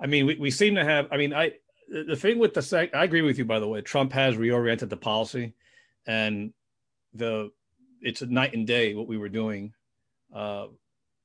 [0.00, 1.08] I mean, we, we seem to have.
[1.10, 1.52] I mean, I
[1.88, 2.94] the thing with the sec.
[2.94, 3.82] I agree with you by the way.
[3.82, 5.54] Trump has reoriented the policy,
[6.06, 6.52] and
[7.14, 7.50] the
[8.00, 9.74] it's a night and day what we were doing.
[10.34, 10.66] Uh,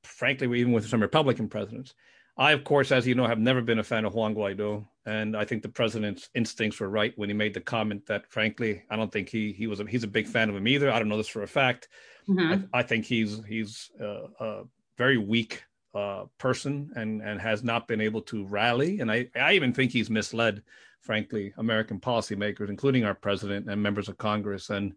[0.02, 1.94] frankly, even with some Republican presidents.
[2.36, 5.36] I, of course, as you know, have never been a fan of Juan Guaido, and
[5.36, 8.96] I think the president's instincts were right when he made the comment that, frankly, I
[8.96, 10.90] don't think he he was a, he's a big fan of him either.
[10.90, 11.88] I don't know this for a fact.
[12.28, 12.66] Mm-hmm.
[12.72, 14.62] I, I, think he's he's uh, a
[14.96, 15.64] very weak
[15.94, 19.92] uh, person and and has not been able to rally, and I I even think
[19.92, 20.62] he's misled,
[21.00, 24.92] frankly, American policymakers, including our president and members of Congress, and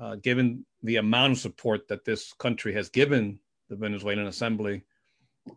[0.00, 3.38] uh, given the amount of support that this country has given
[3.68, 4.84] the Venezuelan Assembly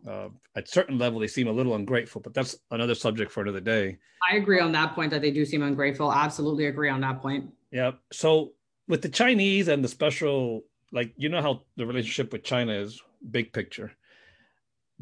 [0.08, 3.60] uh, at certain level they seem a little ungrateful but that's another subject for another
[3.60, 3.98] day.
[4.30, 6.12] I agree on that point that they do seem ungrateful.
[6.12, 7.50] Absolutely agree on that point.
[7.70, 8.52] Yeah so
[8.88, 13.00] with the chinese and the special like you know how the relationship with china is?
[13.30, 13.92] Big picture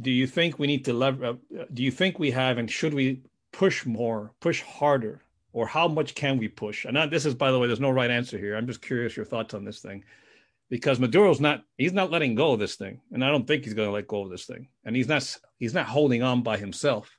[0.00, 2.94] do you think we need to lever uh, do you think we have and should
[2.94, 5.20] we push more push harder
[5.52, 8.10] or how much can we push and this is by the way there's no right
[8.10, 10.04] answer here i'm just curious your thoughts on this thing
[10.70, 13.74] because Maduro's not he's not letting go of this thing, and I don't think he's
[13.74, 14.68] going to let go of this thing.
[14.84, 17.18] And he's not he's not holding on by himself.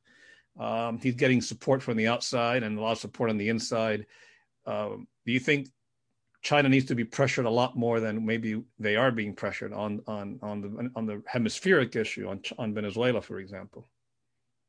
[0.59, 4.05] Um, he's getting support from the outside and a lot of support on the inside.
[4.65, 5.67] Um, do you think
[6.41, 10.01] China needs to be pressured a lot more than maybe they are being pressured on
[10.07, 13.87] on on the on the hemispheric issue on on Venezuela, for example?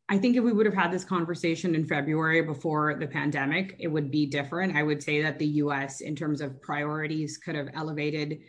[0.09, 3.89] I think if we would have had this conversation in February before the pandemic, it
[3.89, 4.77] would be different.
[4.77, 8.41] I would say that the US, in terms of priorities, could have elevated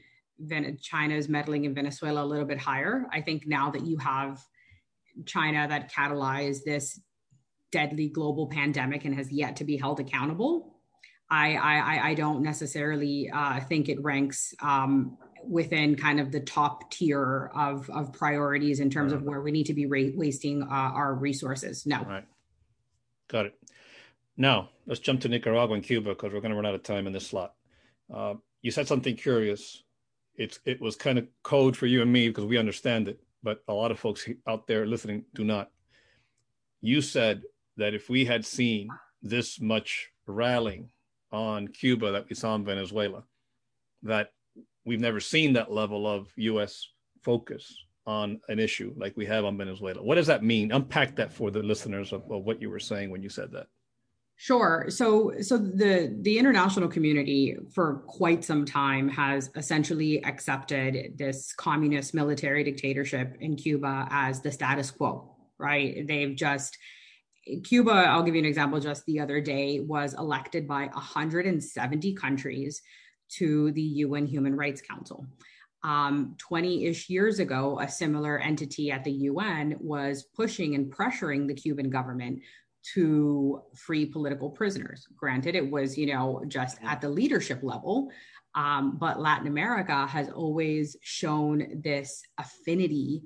[0.81, 3.05] China's meddling in Venezuela a little bit higher.
[3.13, 4.43] I think now that you have
[5.25, 6.99] China that catalyzed this
[7.71, 10.72] deadly global pandemic and has yet to be held accountable,
[11.33, 15.17] I I, I don't necessarily uh, think it ranks um,
[15.47, 19.21] within kind of the top tier of of priorities in terms right.
[19.21, 21.85] of where we need to be ra- wasting uh, our resources.
[21.85, 22.03] No.
[22.03, 22.25] Right.
[23.29, 23.55] Got it.
[24.37, 27.07] Now let's jump to Nicaragua and Cuba because we're going to run out of time
[27.07, 27.53] in this slot.
[28.13, 29.83] Uh, you said something curious
[30.35, 33.63] it's it was kind of code for you and me because we understand it, but
[33.67, 35.69] a lot of folks out there listening do not.
[36.81, 37.43] You said
[37.77, 38.89] that if we had seen
[39.21, 40.89] this much rallying
[41.33, 43.23] on Cuba that we saw in Venezuela,
[44.03, 44.31] that
[44.85, 46.87] we've never seen that level of U.S.
[47.23, 50.01] focus on an issue like we have on Venezuela.
[50.03, 50.71] What does that mean?
[50.71, 53.67] Unpack that for the listeners of, of what you were saying when you said that.
[54.35, 54.87] Sure.
[54.89, 62.13] So, so the the international community for quite some time has essentially accepted this communist
[62.13, 65.35] military dictatorship in Cuba as the status quo.
[65.59, 66.05] Right?
[66.07, 66.77] They've just
[67.63, 67.91] Cuba.
[67.91, 68.79] I'll give you an example.
[68.79, 72.81] Just the other day was elected by 170 countries
[73.37, 75.25] to the UN Human Rights Council.
[75.83, 81.45] 20 um, ish years ago, a similar entity at the UN was pushing and pressuring
[81.47, 82.41] the Cuban government
[82.93, 85.07] to free political prisoners.
[85.15, 88.09] Granted, it was, you know, just at the leadership level,
[88.55, 93.23] um, but Latin America has always shown this affinity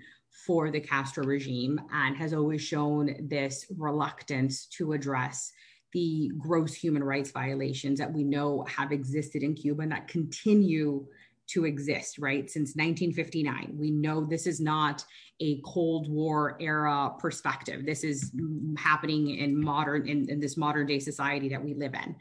[0.48, 5.52] for the Castro regime and has always shown this reluctance to address
[5.92, 11.06] the gross human rights violations that we know have existed in Cuba and that continue
[11.48, 12.50] to exist, right?
[12.50, 13.76] Since 1959.
[13.78, 15.04] We know this is not
[15.40, 17.86] a Cold War era perspective.
[17.86, 18.32] This is
[18.78, 22.16] happening in modern in, in this modern day society that we live in.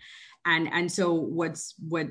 [0.44, 2.06] And and so what's what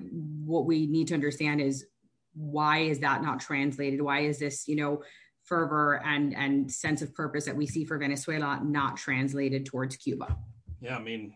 [0.45, 1.85] what we need to understand is
[2.33, 4.01] why is that not translated?
[4.01, 5.01] Why is this, you know,
[5.45, 10.37] fervor and and sense of purpose that we see for Venezuela not translated towards Cuba?
[10.81, 11.33] Yeah, I mean,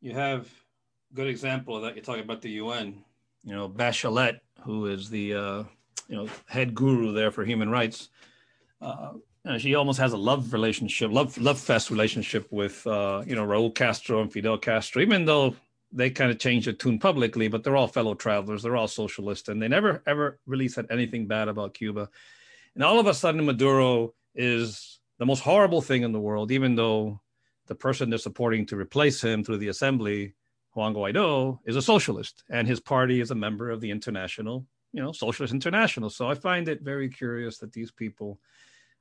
[0.00, 0.48] you have
[1.14, 1.94] good example of that.
[1.94, 3.02] You're talking about the UN.
[3.44, 5.64] You know, Bachelet who is the uh,
[6.08, 8.08] you know head guru there for human rights.
[8.80, 9.12] Uh,
[9.58, 13.74] she almost has a love relationship, love love fest relationship with uh, you know Raúl
[13.74, 15.54] Castro and Fidel Castro, even though
[15.92, 19.48] they kind of changed the tune publicly, but they're all fellow travelers, they're all socialists,
[19.48, 22.08] and they never ever really said anything bad about Cuba.
[22.74, 26.74] And all of a sudden, Maduro is the most horrible thing in the world, even
[26.74, 27.20] though
[27.66, 30.34] the person they're supporting to replace him through the assembly
[30.74, 35.02] Juan Guaido is a socialist, and his party is a member of the International, you
[35.02, 36.08] know, Socialist International.
[36.08, 38.40] So I find it very curious that these people,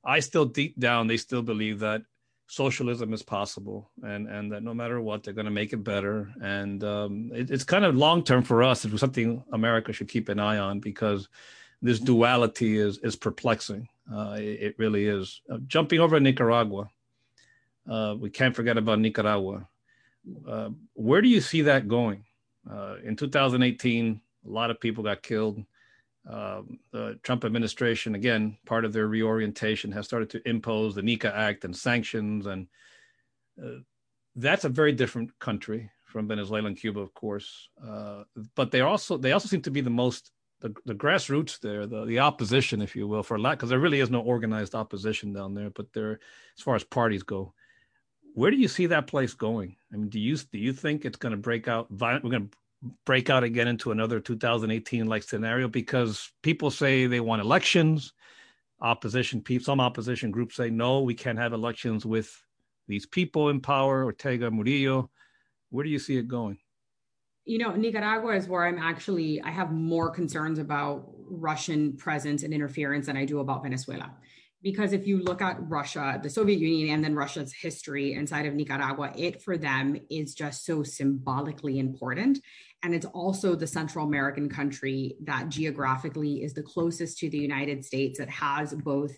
[0.04, 2.02] I still deep down, they still believe that
[2.48, 6.34] socialism is possible, and and that no matter what, they're going to make it better.
[6.42, 8.84] And um, it, it's kind of long term for us.
[8.84, 11.30] It's something America should keep an eye on because
[11.82, 13.88] this duality is is perplexing.
[14.12, 15.42] Uh, it, it, really is.
[15.50, 16.90] Uh, jumping over Nicaragua,
[17.90, 19.68] uh, we can't forget about Nicaragua.
[20.48, 22.26] Uh, where do you see that going?
[22.70, 25.64] Uh, in 2018, a lot of people got killed.
[26.30, 31.36] Um, the Trump administration, again, part of their reorientation, has started to impose the NICA
[31.36, 32.68] Act and sanctions, and
[33.64, 33.80] uh,
[34.36, 37.70] that's a very different country from Venezuela and Cuba, of course.
[38.56, 40.32] But they also they also seem to be the most
[40.62, 43.80] the, the grassroots there, the, the opposition, if you will, for a lot, because there
[43.80, 45.70] really is no organized opposition down there.
[45.70, 46.20] But there,
[46.58, 47.54] as far as parties go,
[48.34, 49.76] where do you see that place going?
[49.92, 51.92] I mean, do you do you think it's going to break out?
[51.92, 52.58] We're going to
[53.06, 58.14] break out again into another 2018 like scenario because people say they want elections.
[58.82, 62.32] Opposition people, some opposition groups say no, we can't have elections with
[62.88, 65.12] these people in power, Ortega, Murillo.
[65.70, 66.58] Where do you see it going?
[67.52, 72.54] You know, Nicaragua is where I'm actually, I have more concerns about Russian presence and
[72.54, 74.10] interference than I do about Venezuela
[74.64, 78.54] because if you look at Russia, the Soviet Union, and then Russia's history inside of
[78.54, 82.40] Nicaragua, it for them is just so symbolically important.
[82.84, 87.84] And it's also the Central American country that geographically is the closest to the United
[87.84, 89.12] States that has both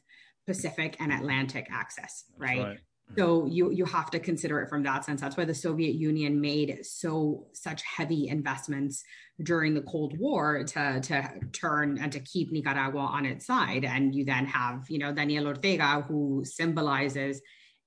[0.47, 2.63] Pacific and Atlantic access, right?
[2.63, 2.79] right.
[3.17, 5.21] So you you have to consider it from that sense.
[5.21, 9.03] That's why the Soviet Union made so such heavy investments
[9.41, 13.85] during the Cold War to to turn and to keep Nicaragua on its side.
[13.85, 17.41] And you then have you know Daniel Ortega who symbolizes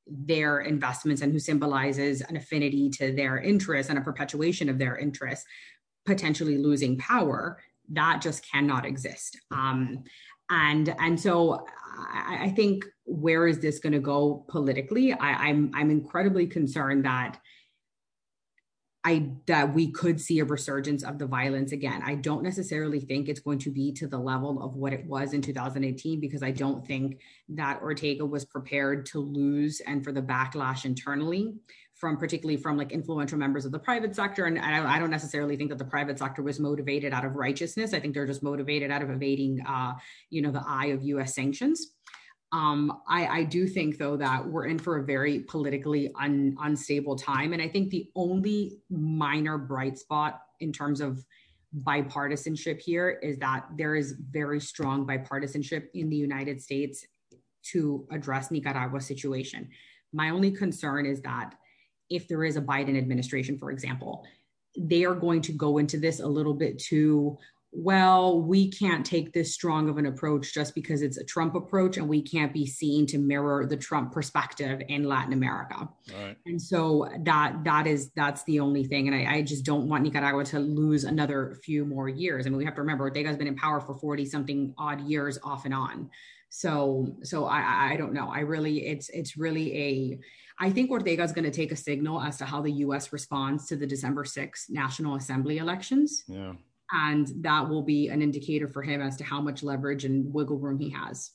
[0.06, 4.96] their investments and who symbolizes an affinity to their interests and a perpetuation of their
[4.96, 5.44] interests,
[6.04, 7.60] potentially losing power.
[7.90, 9.38] That just cannot exist.
[9.50, 10.04] Um,
[10.50, 11.66] and and so
[11.98, 15.12] I, I think where is this going to go politically?
[15.12, 17.38] I, I'm I'm incredibly concerned that
[19.06, 22.02] I that we could see a resurgence of the violence again.
[22.04, 25.32] I don't necessarily think it's going to be to the level of what it was
[25.32, 27.20] in 2018 because I don't think
[27.50, 31.54] that Ortega was prepared to lose and for the backlash internally
[31.96, 34.44] from particularly from like influential members of the private sector.
[34.44, 37.94] And I, I, don't necessarily think that the private sector was motivated out of righteousness.
[37.94, 39.94] I think they're just motivated out of evading, uh,
[40.28, 41.34] you know, the eye of U.S.
[41.34, 41.92] sanctions.
[42.52, 47.16] Um, I, I, do think, though, that we're in for a very politically un, unstable
[47.16, 47.52] time.
[47.52, 51.24] And I think the only minor bright spot in terms of
[51.82, 57.04] bipartisanship here is that there is very strong bipartisanship in the United States
[57.72, 59.68] to address Nicaragua's situation.
[60.12, 61.54] My only concern is that
[62.10, 64.24] if there is a Biden administration, for example,
[64.78, 67.38] they are going to go into this a little bit too
[67.78, 71.98] well, we can't take this strong of an approach just because it's a Trump approach
[71.98, 75.86] and we can't be seen to mirror the Trump perspective in Latin America.
[76.14, 76.36] Right.
[76.46, 79.08] And so that that is that's the only thing.
[79.08, 82.46] And I, I, just don't want Nicaragua to lose another few more years.
[82.46, 85.38] I mean, we have to remember Ortega's been in power for 40 something odd years
[85.44, 86.08] off and on.
[86.48, 88.30] So so I I don't know.
[88.32, 90.18] I really it's it's really a
[90.58, 93.66] I think Ortega is going to take a signal as to how the US responds
[93.66, 96.24] to the December 6th National Assembly elections.
[96.26, 96.54] Yeah
[96.92, 100.58] and that will be an indicator for him as to how much leverage and wiggle
[100.58, 101.30] room he has.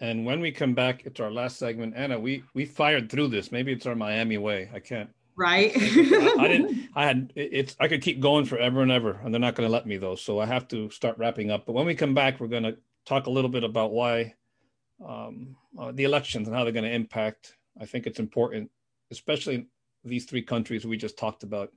[0.00, 1.96] And when we come back, it's our last segment.
[1.96, 3.50] Ana, we we fired through this.
[3.50, 4.70] Maybe it's our Miami way.
[4.72, 5.10] I can't.
[5.36, 5.72] Right.
[5.76, 6.88] I, I, didn't.
[6.94, 7.32] I had.
[7.34, 7.76] It's.
[7.80, 10.14] I could keep going forever and ever, and they're not going to let me though.
[10.14, 11.66] So I have to start wrapping up.
[11.66, 12.76] But when we come back, we're going to
[13.06, 14.34] talk a little bit about why
[15.04, 17.54] um, uh, the elections and how they're going to impact.
[17.80, 18.70] I think it's important,
[19.10, 19.66] especially in
[20.04, 21.70] these three countries we just talked about.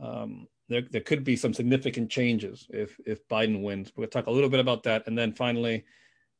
[0.00, 3.92] Um, there, there could be some significant changes if if Biden wins.
[3.96, 5.84] We'll talk a little bit about that, and then finally,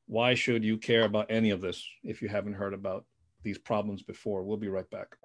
[0.06, 3.04] why should you care about any of this if you haven't heard about
[3.42, 4.42] these problems before?
[4.44, 5.16] We'll be right back.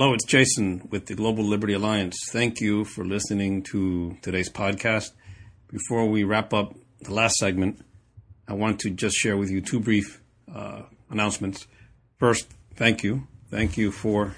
[0.00, 2.16] Hello, it's Jason with the Global Liberty Alliance.
[2.30, 5.10] Thank you for listening to today's podcast.
[5.68, 7.84] Before we wrap up the last segment,
[8.48, 11.66] I want to just share with you two brief uh, announcements.
[12.16, 13.26] First, thank you.
[13.50, 14.36] Thank you for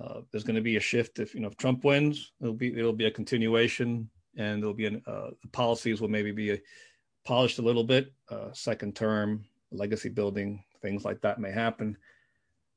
[0.00, 1.18] uh, there's going to be a shift.
[1.18, 4.86] If you know if Trump wins, it'll be it'll be a continuation and there'll be
[4.86, 6.60] an, uh, the policies will maybe be
[7.24, 8.12] polished a little bit.
[8.28, 11.96] Uh, second term, legacy building, things like that may happen.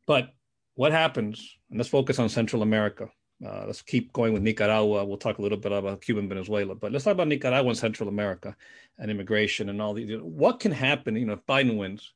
[0.06, 0.34] But
[0.76, 1.58] what happens?
[1.70, 3.10] And let's focus on Central America.
[3.46, 5.06] Uh, let's keep going with Nicaragua.
[5.06, 7.78] We'll talk a little bit about Cuba and Venezuela, but let's talk about Nicaragua and
[7.78, 8.56] Central America
[8.98, 10.10] and immigration and all these.
[10.22, 11.16] What can happen?
[11.16, 12.14] You know, if Biden wins,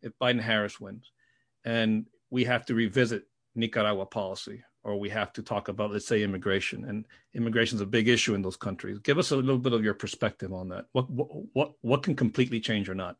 [0.00, 1.10] if Biden Harris wins,
[1.64, 6.22] and we have to revisit Nicaragua policy or we have to talk about, let's say,
[6.22, 6.84] immigration.
[6.84, 9.00] And immigration is a big issue in those countries.
[9.00, 10.86] Give us a little bit of your perspective on that.
[10.92, 13.16] What what what can completely change or not?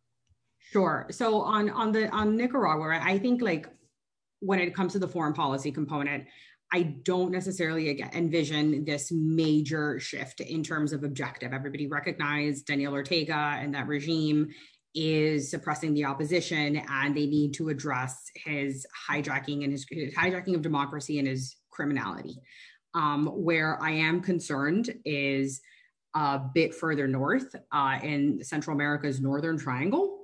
[0.71, 1.07] Sure.
[1.11, 3.69] So on on the on Nicaragua, I think like
[4.39, 6.27] when it comes to the foreign policy component,
[6.73, 11.53] I don't necessarily envision this major shift in terms of objective.
[11.53, 14.51] Everybody recognized Daniel Ortega and that regime
[14.97, 20.55] is suppressing the opposition and they need to address his hijacking and his, his hijacking
[20.55, 22.41] of democracy and his criminality.
[22.95, 25.61] Um, where I am concerned is
[26.15, 30.16] a bit further north uh, in Central America's Northern Triangle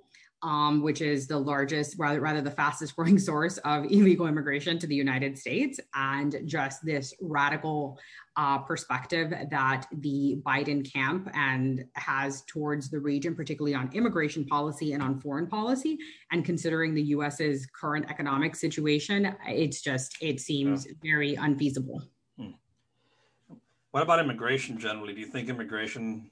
[0.43, 4.87] um, which is the largest, rather, rather the fastest growing source of illegal immigration to
[4.87, 7.99] the United States, and just this radical
[8.37, 14.95] uh, perspective that the Biden camp and has towards the region, particularly on immigration policy
[14.95, 15.99] and on foreign policy,
[16.31, 20.93] and considering the U.S.'s current economic situation, it's just it seems yeah.
[21.03, 22.03] very unfeasible.
[22.39, 22.53] Hmm.
[23.91, 25.13] What about immigration generally?
[25.13, 26.31] Do you think immigration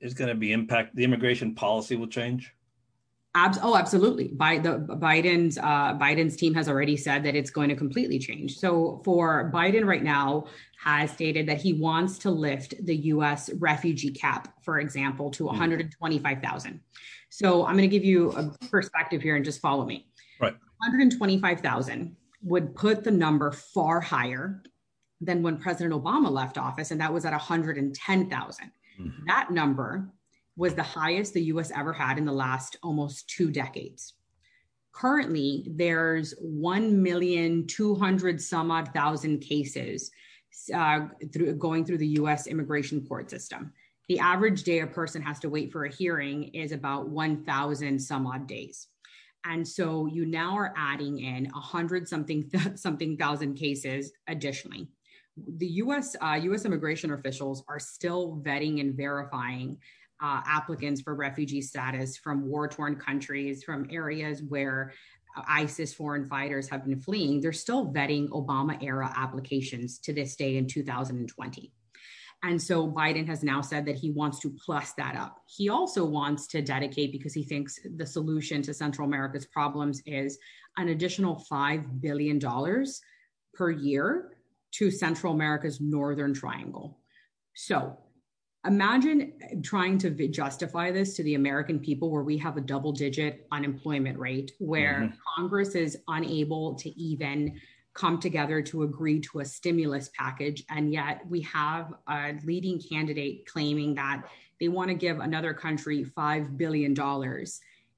[0.00, 0.94] is going to be impact?
[0.94, 2.52] The immigration policy will change.
[3.36, 4.28] Abs- oh, absolutely.
[4.28, 8.56] By the Biden's uh, Biden's team has already said that it's going to completely change.
[8.58, 10.46] So for Biden right now
[10.78, 13.50] has stated that he wants to lift the U.S.
[13.58, 16.70] refugee cap, for example, to 125,000.
[16.70, 16.76] Hmm.
[17.28, 20.06] So I'm going to give you a perspective here and just follow me.
[20.40, 20.52] Right.
[20.52, 24.62] 125,000 would put the number far higher
[25.20, 28.70] than when President Obama left office, and that was at 110,000.
[29.00, 29.24] Mm-hmm.
[29.26, 30.08] That number
[30.56, 34.14] was the highest the US ever had in the last almost two decades.
[34.92, 40.10] Currently, there's 1,200 some odd thousand cases
[40.72, 43.72] uh, through, going through the US immigration court system.
[44.08, 48.26] The average day a person has to wait for a hearing is about 1,000 some
[48.26, 48.88] odd days.
[49.46, 54.88] And so you now are adding in 100 something, th- something thousand cases additionally.
[55.56, 59.78] The US, uh, US immigration officials are still vetting and verifying
[60.24, 64.94] uh, applicants for refugee status from war torn countries, from areas where
[65.36, 70.34] uh, ISIS foreign fighters have been fleeing, they're still vetting Obama era applications to this
[70.34, 71.70] day in 2020.
[72.42, 75.42] And so Biden has now said that he wants to plus that up.
[75.46, 80.38] He also wants to dedicate, because he thinks the solution to Central America's problems is
[80.78, 82.40] an additional $5 billion
[83.52, 84.36] per year
[84.72, 86.98] to Central America's Northern Triangle.
[87.54, 87.98] So
[88.64, 93.46] imagine trying to justify this to the American people where we have a double digit
[93.52, 95.16] unemployment rate, where mm-hmm.
[95.36, 97.60] Congress is unable to even
[97.94, 100.64] come together to agree to a stimulus package.
[100.68, 104.24] And yet we have a leading candidate claiming that
[104.60, 106.96] they want to give another country $5 billion.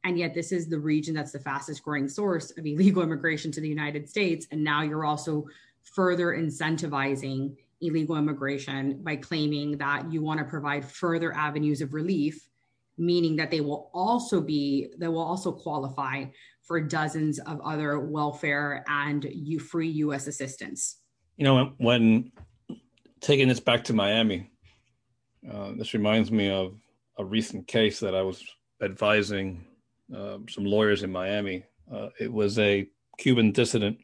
[0.05, 3.61] And yet, this is the region that's the fastest growing source of illegal immigration to
[3.61, 4.47] the United States.
[4.53, 5.47] And now you're also
[5.83, 12.49] further incentivizing illegal immigration by claiming that you want to provide further avenues of relief
[12.99, 16.25] meaning that they will also be they will also qualify
[16.63, 21.01] for dozens of other welfare and you free us assistance
[21.37, 22.33] you know when
[23.21, 24.51] taking this back to miami
[25.53, 26.75] uh, this reminds me of
[27.19, 28.43] a recent case that i was
[28.83, 29.65] advising
[30.15, 31.65] uh, some lawyers in Miami.
[31.93, 33.99] Uh, it was a Cuban dissident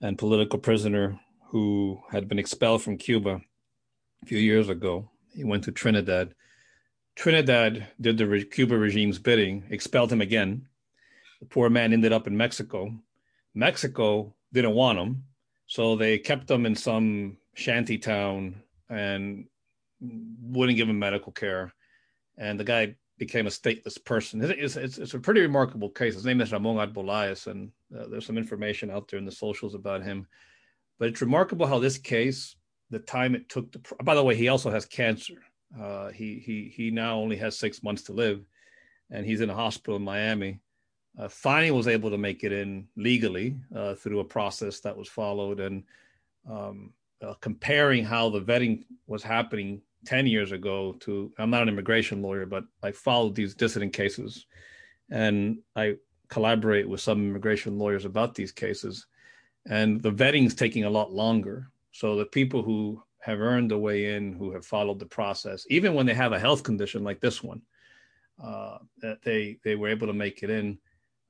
[0.00, 1.18] and political prisoner
[1.48, 3.40] who had been expelled from Cuba
[4.22, 5.10] a few years ago.
[5.34, 6.34] He went to Trinidad.
[7.16, 10.68] Trinidad did the re- Cuba regime's bidding, expelled him again.
[11.40, 12.94] The poor man ended up in Mexico.
[13.54, 15.24] Mexico didn't want him,
[15.66, 19.46] so they kept him in some shanty town and
[20.00, 21.72] wouldn't give him medical care.
[22.36, 24.42] And the guy became a stateless person.
[24.42, 26.14] It's, it's, it's a pretty remarkable case.
[26.14, 29.74] His name is Ramon Arbeláez, and uh, there's some information out there in the socials
[29.74, 30.26] about him.
[30.98, 32.56] But it's remarkable how this case,
[32.90, 35.34] the time it took to, by the way, he also has cancer.
[35.78, 38.46] Uh, he, he, he now only has six months to live,
[39.10, 40.60] and he's in a hospital in Miami.
[41.18, 45.08] Uh, finally was able to make it in legally uh, through a process that was
[45.08, 45.82] followed and
[46.48, 46.92] um,
[47.22, 52.22] uh, comparing how the vetting was happening 10 years ago to i'm not an immigration
[52.22, 54.46] lawyer but i followed these dissident cases
[55.10, 55.96] and i
[56.28, 59.06] collaborate with some immigration lawyers about these cases
[59.68, 64.14] and the vetting's taking a lot longer so the people who have earned the way
[64.14, 67.42] in who have followed the process even when they have a health condition like this
[67.42, 67.60] one
[68.42, 70.78] uh, that they they were able to make it in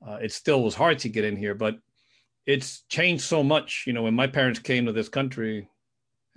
[0.07, 1.77] uh, it still was hard to get in here but
[2.45, 5.69] it's changed so much you know when my parents came to this country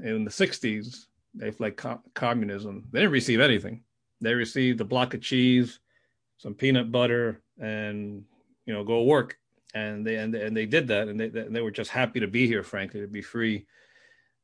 [0.03, 2.85] in the 60s they fled co- communism.
[2.91, 3.83] They didn't receive anything.
[4.21, 5.81] They received a block of cheese,
[6.39, 8.25] some peanut butter, and
[8.67, 9.39] you know, go work.
[9.75, 12.27] And they and, and they did that, and they and they were just happy to
[12.27, 13.67] be here, frankly, to be free.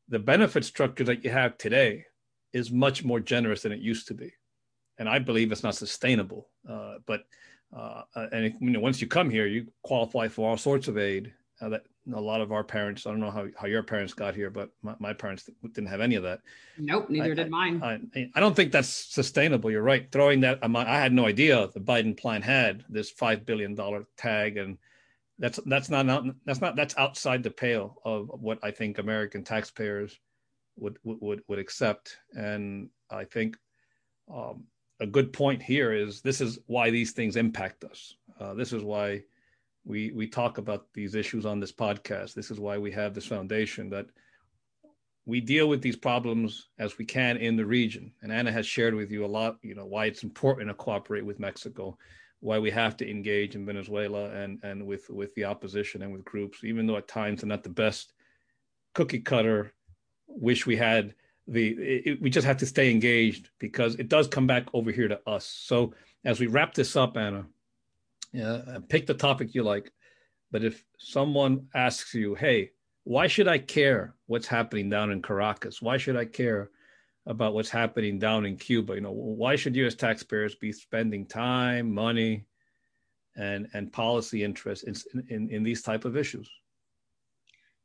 [0.09, 2.07] The benefit structure that you have today
[2.53, 4.33] is much more generous than it used to be,
[4.99, 6.49] and I believe it's not sustainable.
[6.69, 7.25] Uh, but
[7.77, 8.03] uh,
[8.33, 11.69] and you know, once you come here, you qualify for all sorts of aid uh,
[11.69, 11.83] that
[12.15, 14.71] a lot of our parents i don't know how, how your parents got here but
[14.83, 16.41] my, my parents didn't have any of that
[16.79, 20.59] nope neither I, did mine I, I, don't think that's sustainable you're right throwing that
[20.63, 24.79] i had no idea the biden plan had this five billion dollar tag and
[25.39, 30.19] that's that's not that's not that's outside the pale of what i think american taxpayers
[30.77, 33.57] would would would accept and i think
[34.33, 34.65] um,
[35.01, 38.83] a good point here is this is why these things impact us uh, this is
[38.83, 39.23] why
[39.89, 42.35] we we talk about these issues on this podcast.
[42.35, 44.07] This is why we have this foundation that
[45.25, 48.13] we deal with these problems as we can in the region.
[48.23, 51.25] And Ana has shared with you a lot, you know, why it's important to cooperate
[51.25, 51.99] with Mexico,
[52.41, 56.25] why we have to engage in Venezuela and and with with the opposition and with
[56.25, 58.13] groups, even though at times they're not the best
[58.95, 59.73] cookie cutter.
[60.27, 61.15] Wish we had
[61.47, 61.71] the.
[61.71, 65.21] It, we just have to stay engaged because it does come back over here to
[65.27, 65.47] us.
[65.47, 67.47] So as we wrap this up, Ana,
[68.33, 69.91] yeah, uh, pick the topic you like.
[70.51, 72.71] But if someone asks you, hey,
[73.05, 75.83] why should I care what's happening down in Caracas?
[75.83, 76.71] Why should I care
[77.29, 78.95] about what's happening down in Cuba?
[78.95, 79.95] You know, why should U.S.
[79.95, 82.47] taxpayers be spending time, money,
[83.37, 84.97] and and policy interest in,
[85.29, 86.51] in, in these type of issues?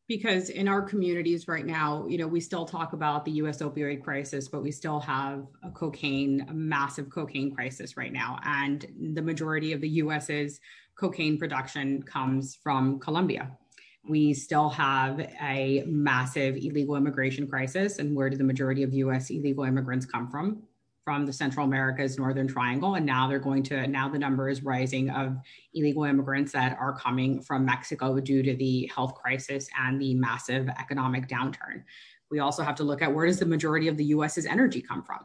[0.07, 4.03] because in our communities right now, you know, we still talk about the US opioid
[4.03, 8.37] crisis, but we still have a cocaine, a massive cocaine crisis right now.
[8.43, 10.59] And the majority of the US's
[10.95, 13.57] cocaine production comes from Colombia.
[14.05, 17.99] We still have a massive illegal immigration crisis.
[17.99, 20.63] And where do the majority of US illegal immigrants come from?
[21.03, 22.95] from the Central America's Northern Triangle.
[22.95, 25.37] And now they're going to, now the number is rising of
[25.73, 30.69] illegal immigrants that are coming from Mexico due to the health crisis and the massive
[30.69, 31.83] economic downturn.
[32.31, 35.03] We also have to look at where does the majority of the US's energy come
[35.03, 35.19] from?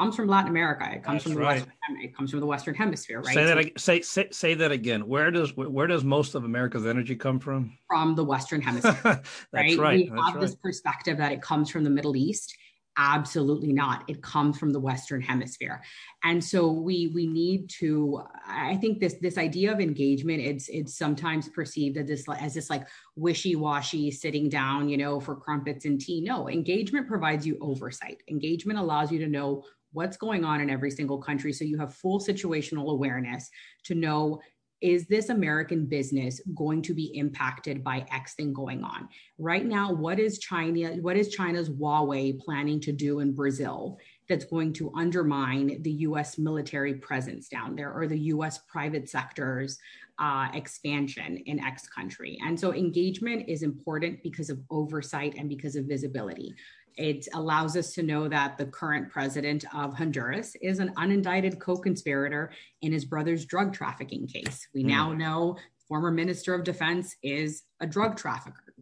[0.00, 0.88] Comes from Latin America.
[0.90, 1.60] It comes That's from the right.
[1.60, 3.34] Western, it comes from the Western Hemisphere, right?
[3.34, 5.06] Say that say, say say that again.
[5.06, 7.76] Where does where does most of America's energy come from?
[7.86, 8.94] From the Western Hemisphere.
[9.04, 9.78] That's right.
[9.78, 9.98] right.
[9.98, 10.40] We That's have right.
[10.40, 12.56] this perspective that it comes from the Middle East
[12.96, 15.80] absolutely not it comes from the western hemisphere
[16.24, 20.98] and so we we need to i think this this idea of engagement it's it's
[20.98, 26.00] sometimes perceived as this as this like wishy-washy sitting down you know for crumpets and
[26.00, 29.62] tea no engagement provides you oversight engagement allows you to know
[29.92, 33.50] what's going on in every single country so you have full situational awareness
[33.84, 34.40] to know
[34.80, 39.08] is this American business going to be impacted by X thing going on?
[39.38, 44.44] Right now, what is China, what is China's Huawei planning to do in Brazil that's
[44.44, 49.78] going to undermine the US military presence down there or the US private sector's
[50.18, 52.38] uh, expansion in X country?
[52.42, 56.54] And so engagement is important because of oversight and because of visibility.
[56.96, 61.76] It allows us to know that the current president of Honduras is an unindicted co
[61.76, 64.68] conspirator in his brother's drug trafficking case.
[64.74, 64.88] We mm.
[64.88, 65.56] now know
[65.88, 68.74] former minister of defense is a drug trafficker.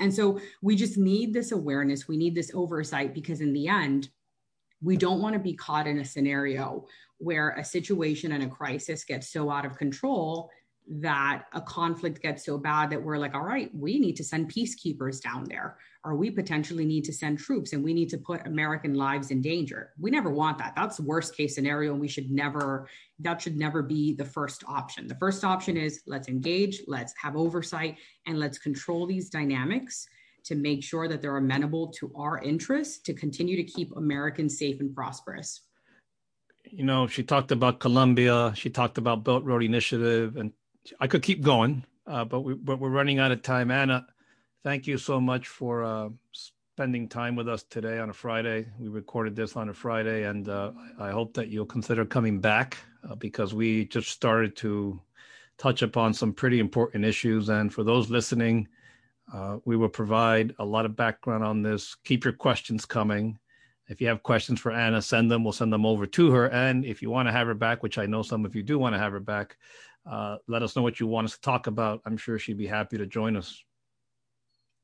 [0.00, 2.08] And so we just need this awareness.
[2.08, 4.08] We need this oversight because, in the end,
[4.80, 6.86] we don't want to be caught in a scenario
[7.18, 10.50] where a situation and a crisis gets so out of control
[10.88, 14.52] that a conflict gets so bad that we're like, all right, we need to send
[14.52, 18.46] peacekeepers down there, or we potentially need to send troops and we need to put
[18.46, 19.92] American lives in danger.
[19.98, 20.74] We never want that.
[20.74, 21.92] That's the worst case scenario.
[21.92, 22.88] And we should never,
[23.20, 25.06] that should never be the first option.
[25.06, 30.06] The first option is let's engage, let's have oversight, and let's control these dynamics
[30.44, 34.80] to make sure that they're amenable to our interests to continue to keep Americans safe
[34.80, 35.60] and prosperous.
[36.64, 40.52] You know, she talked about Colombia, she talked about Belt Road Initiative, and
[40.98, 43.70] I could keep going, uh, but we but we're running out of time.
[43.70, 44.06] Ana,
[44.64, 48.66] thank you so much for uh, spending time with us today on a Friday.
[48.78, 52.78] We recorded this on a Friday, and uh, I hope that you'll consider coming back
[53.08, 55.00] uh, because we just started to
[55.58, 57.48] touch upon some pretty important issues.
[57.48, 58.68] And for those listening,
[59.32, 61.94] uh, we will provide a lot of background on this.
[62.04, 63.38] Keep your questions coming.
[63.88, 65.44] If you have questions for Ana, send them.
[65.44, 66.46] We'll send them over to her.
[66.46, 68.78] And if you want to have her back, which I know some of you do
[68.78, 69.58] want to have her back,
[70.10, 72.00] uh, let us know what you want us to talk about.
[72.04, 73.62] I'm sure she'd be happy to join us.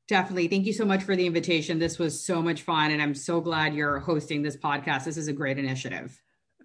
[0.08, 0.48] Definitely.
[0.48, 1.78] Thank you so much for the invitation.
[1.78, 5.04] This was so much fun, and I'm so glad you're hosting this podcast.
[5.04, 6.18] This is a great initiative.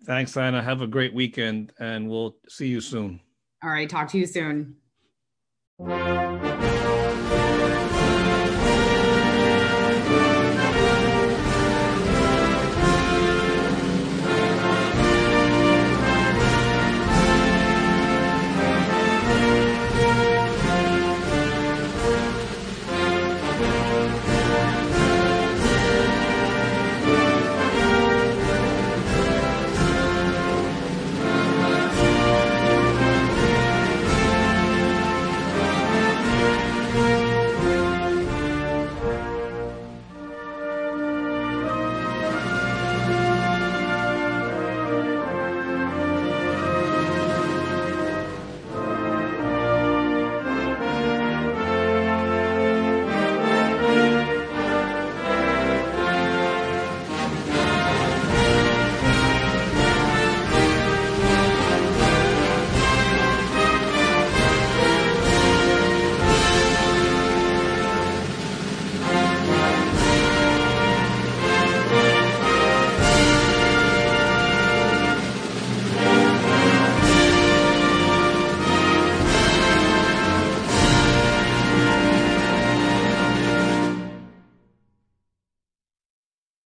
[0.05, 0.61] Thanks, Ana.
[0.61, 3.19] Have a great weekend, and we'll see you soon.
[3.63, 3.89] All right.
[3.89, 4.75] Talk to you soon.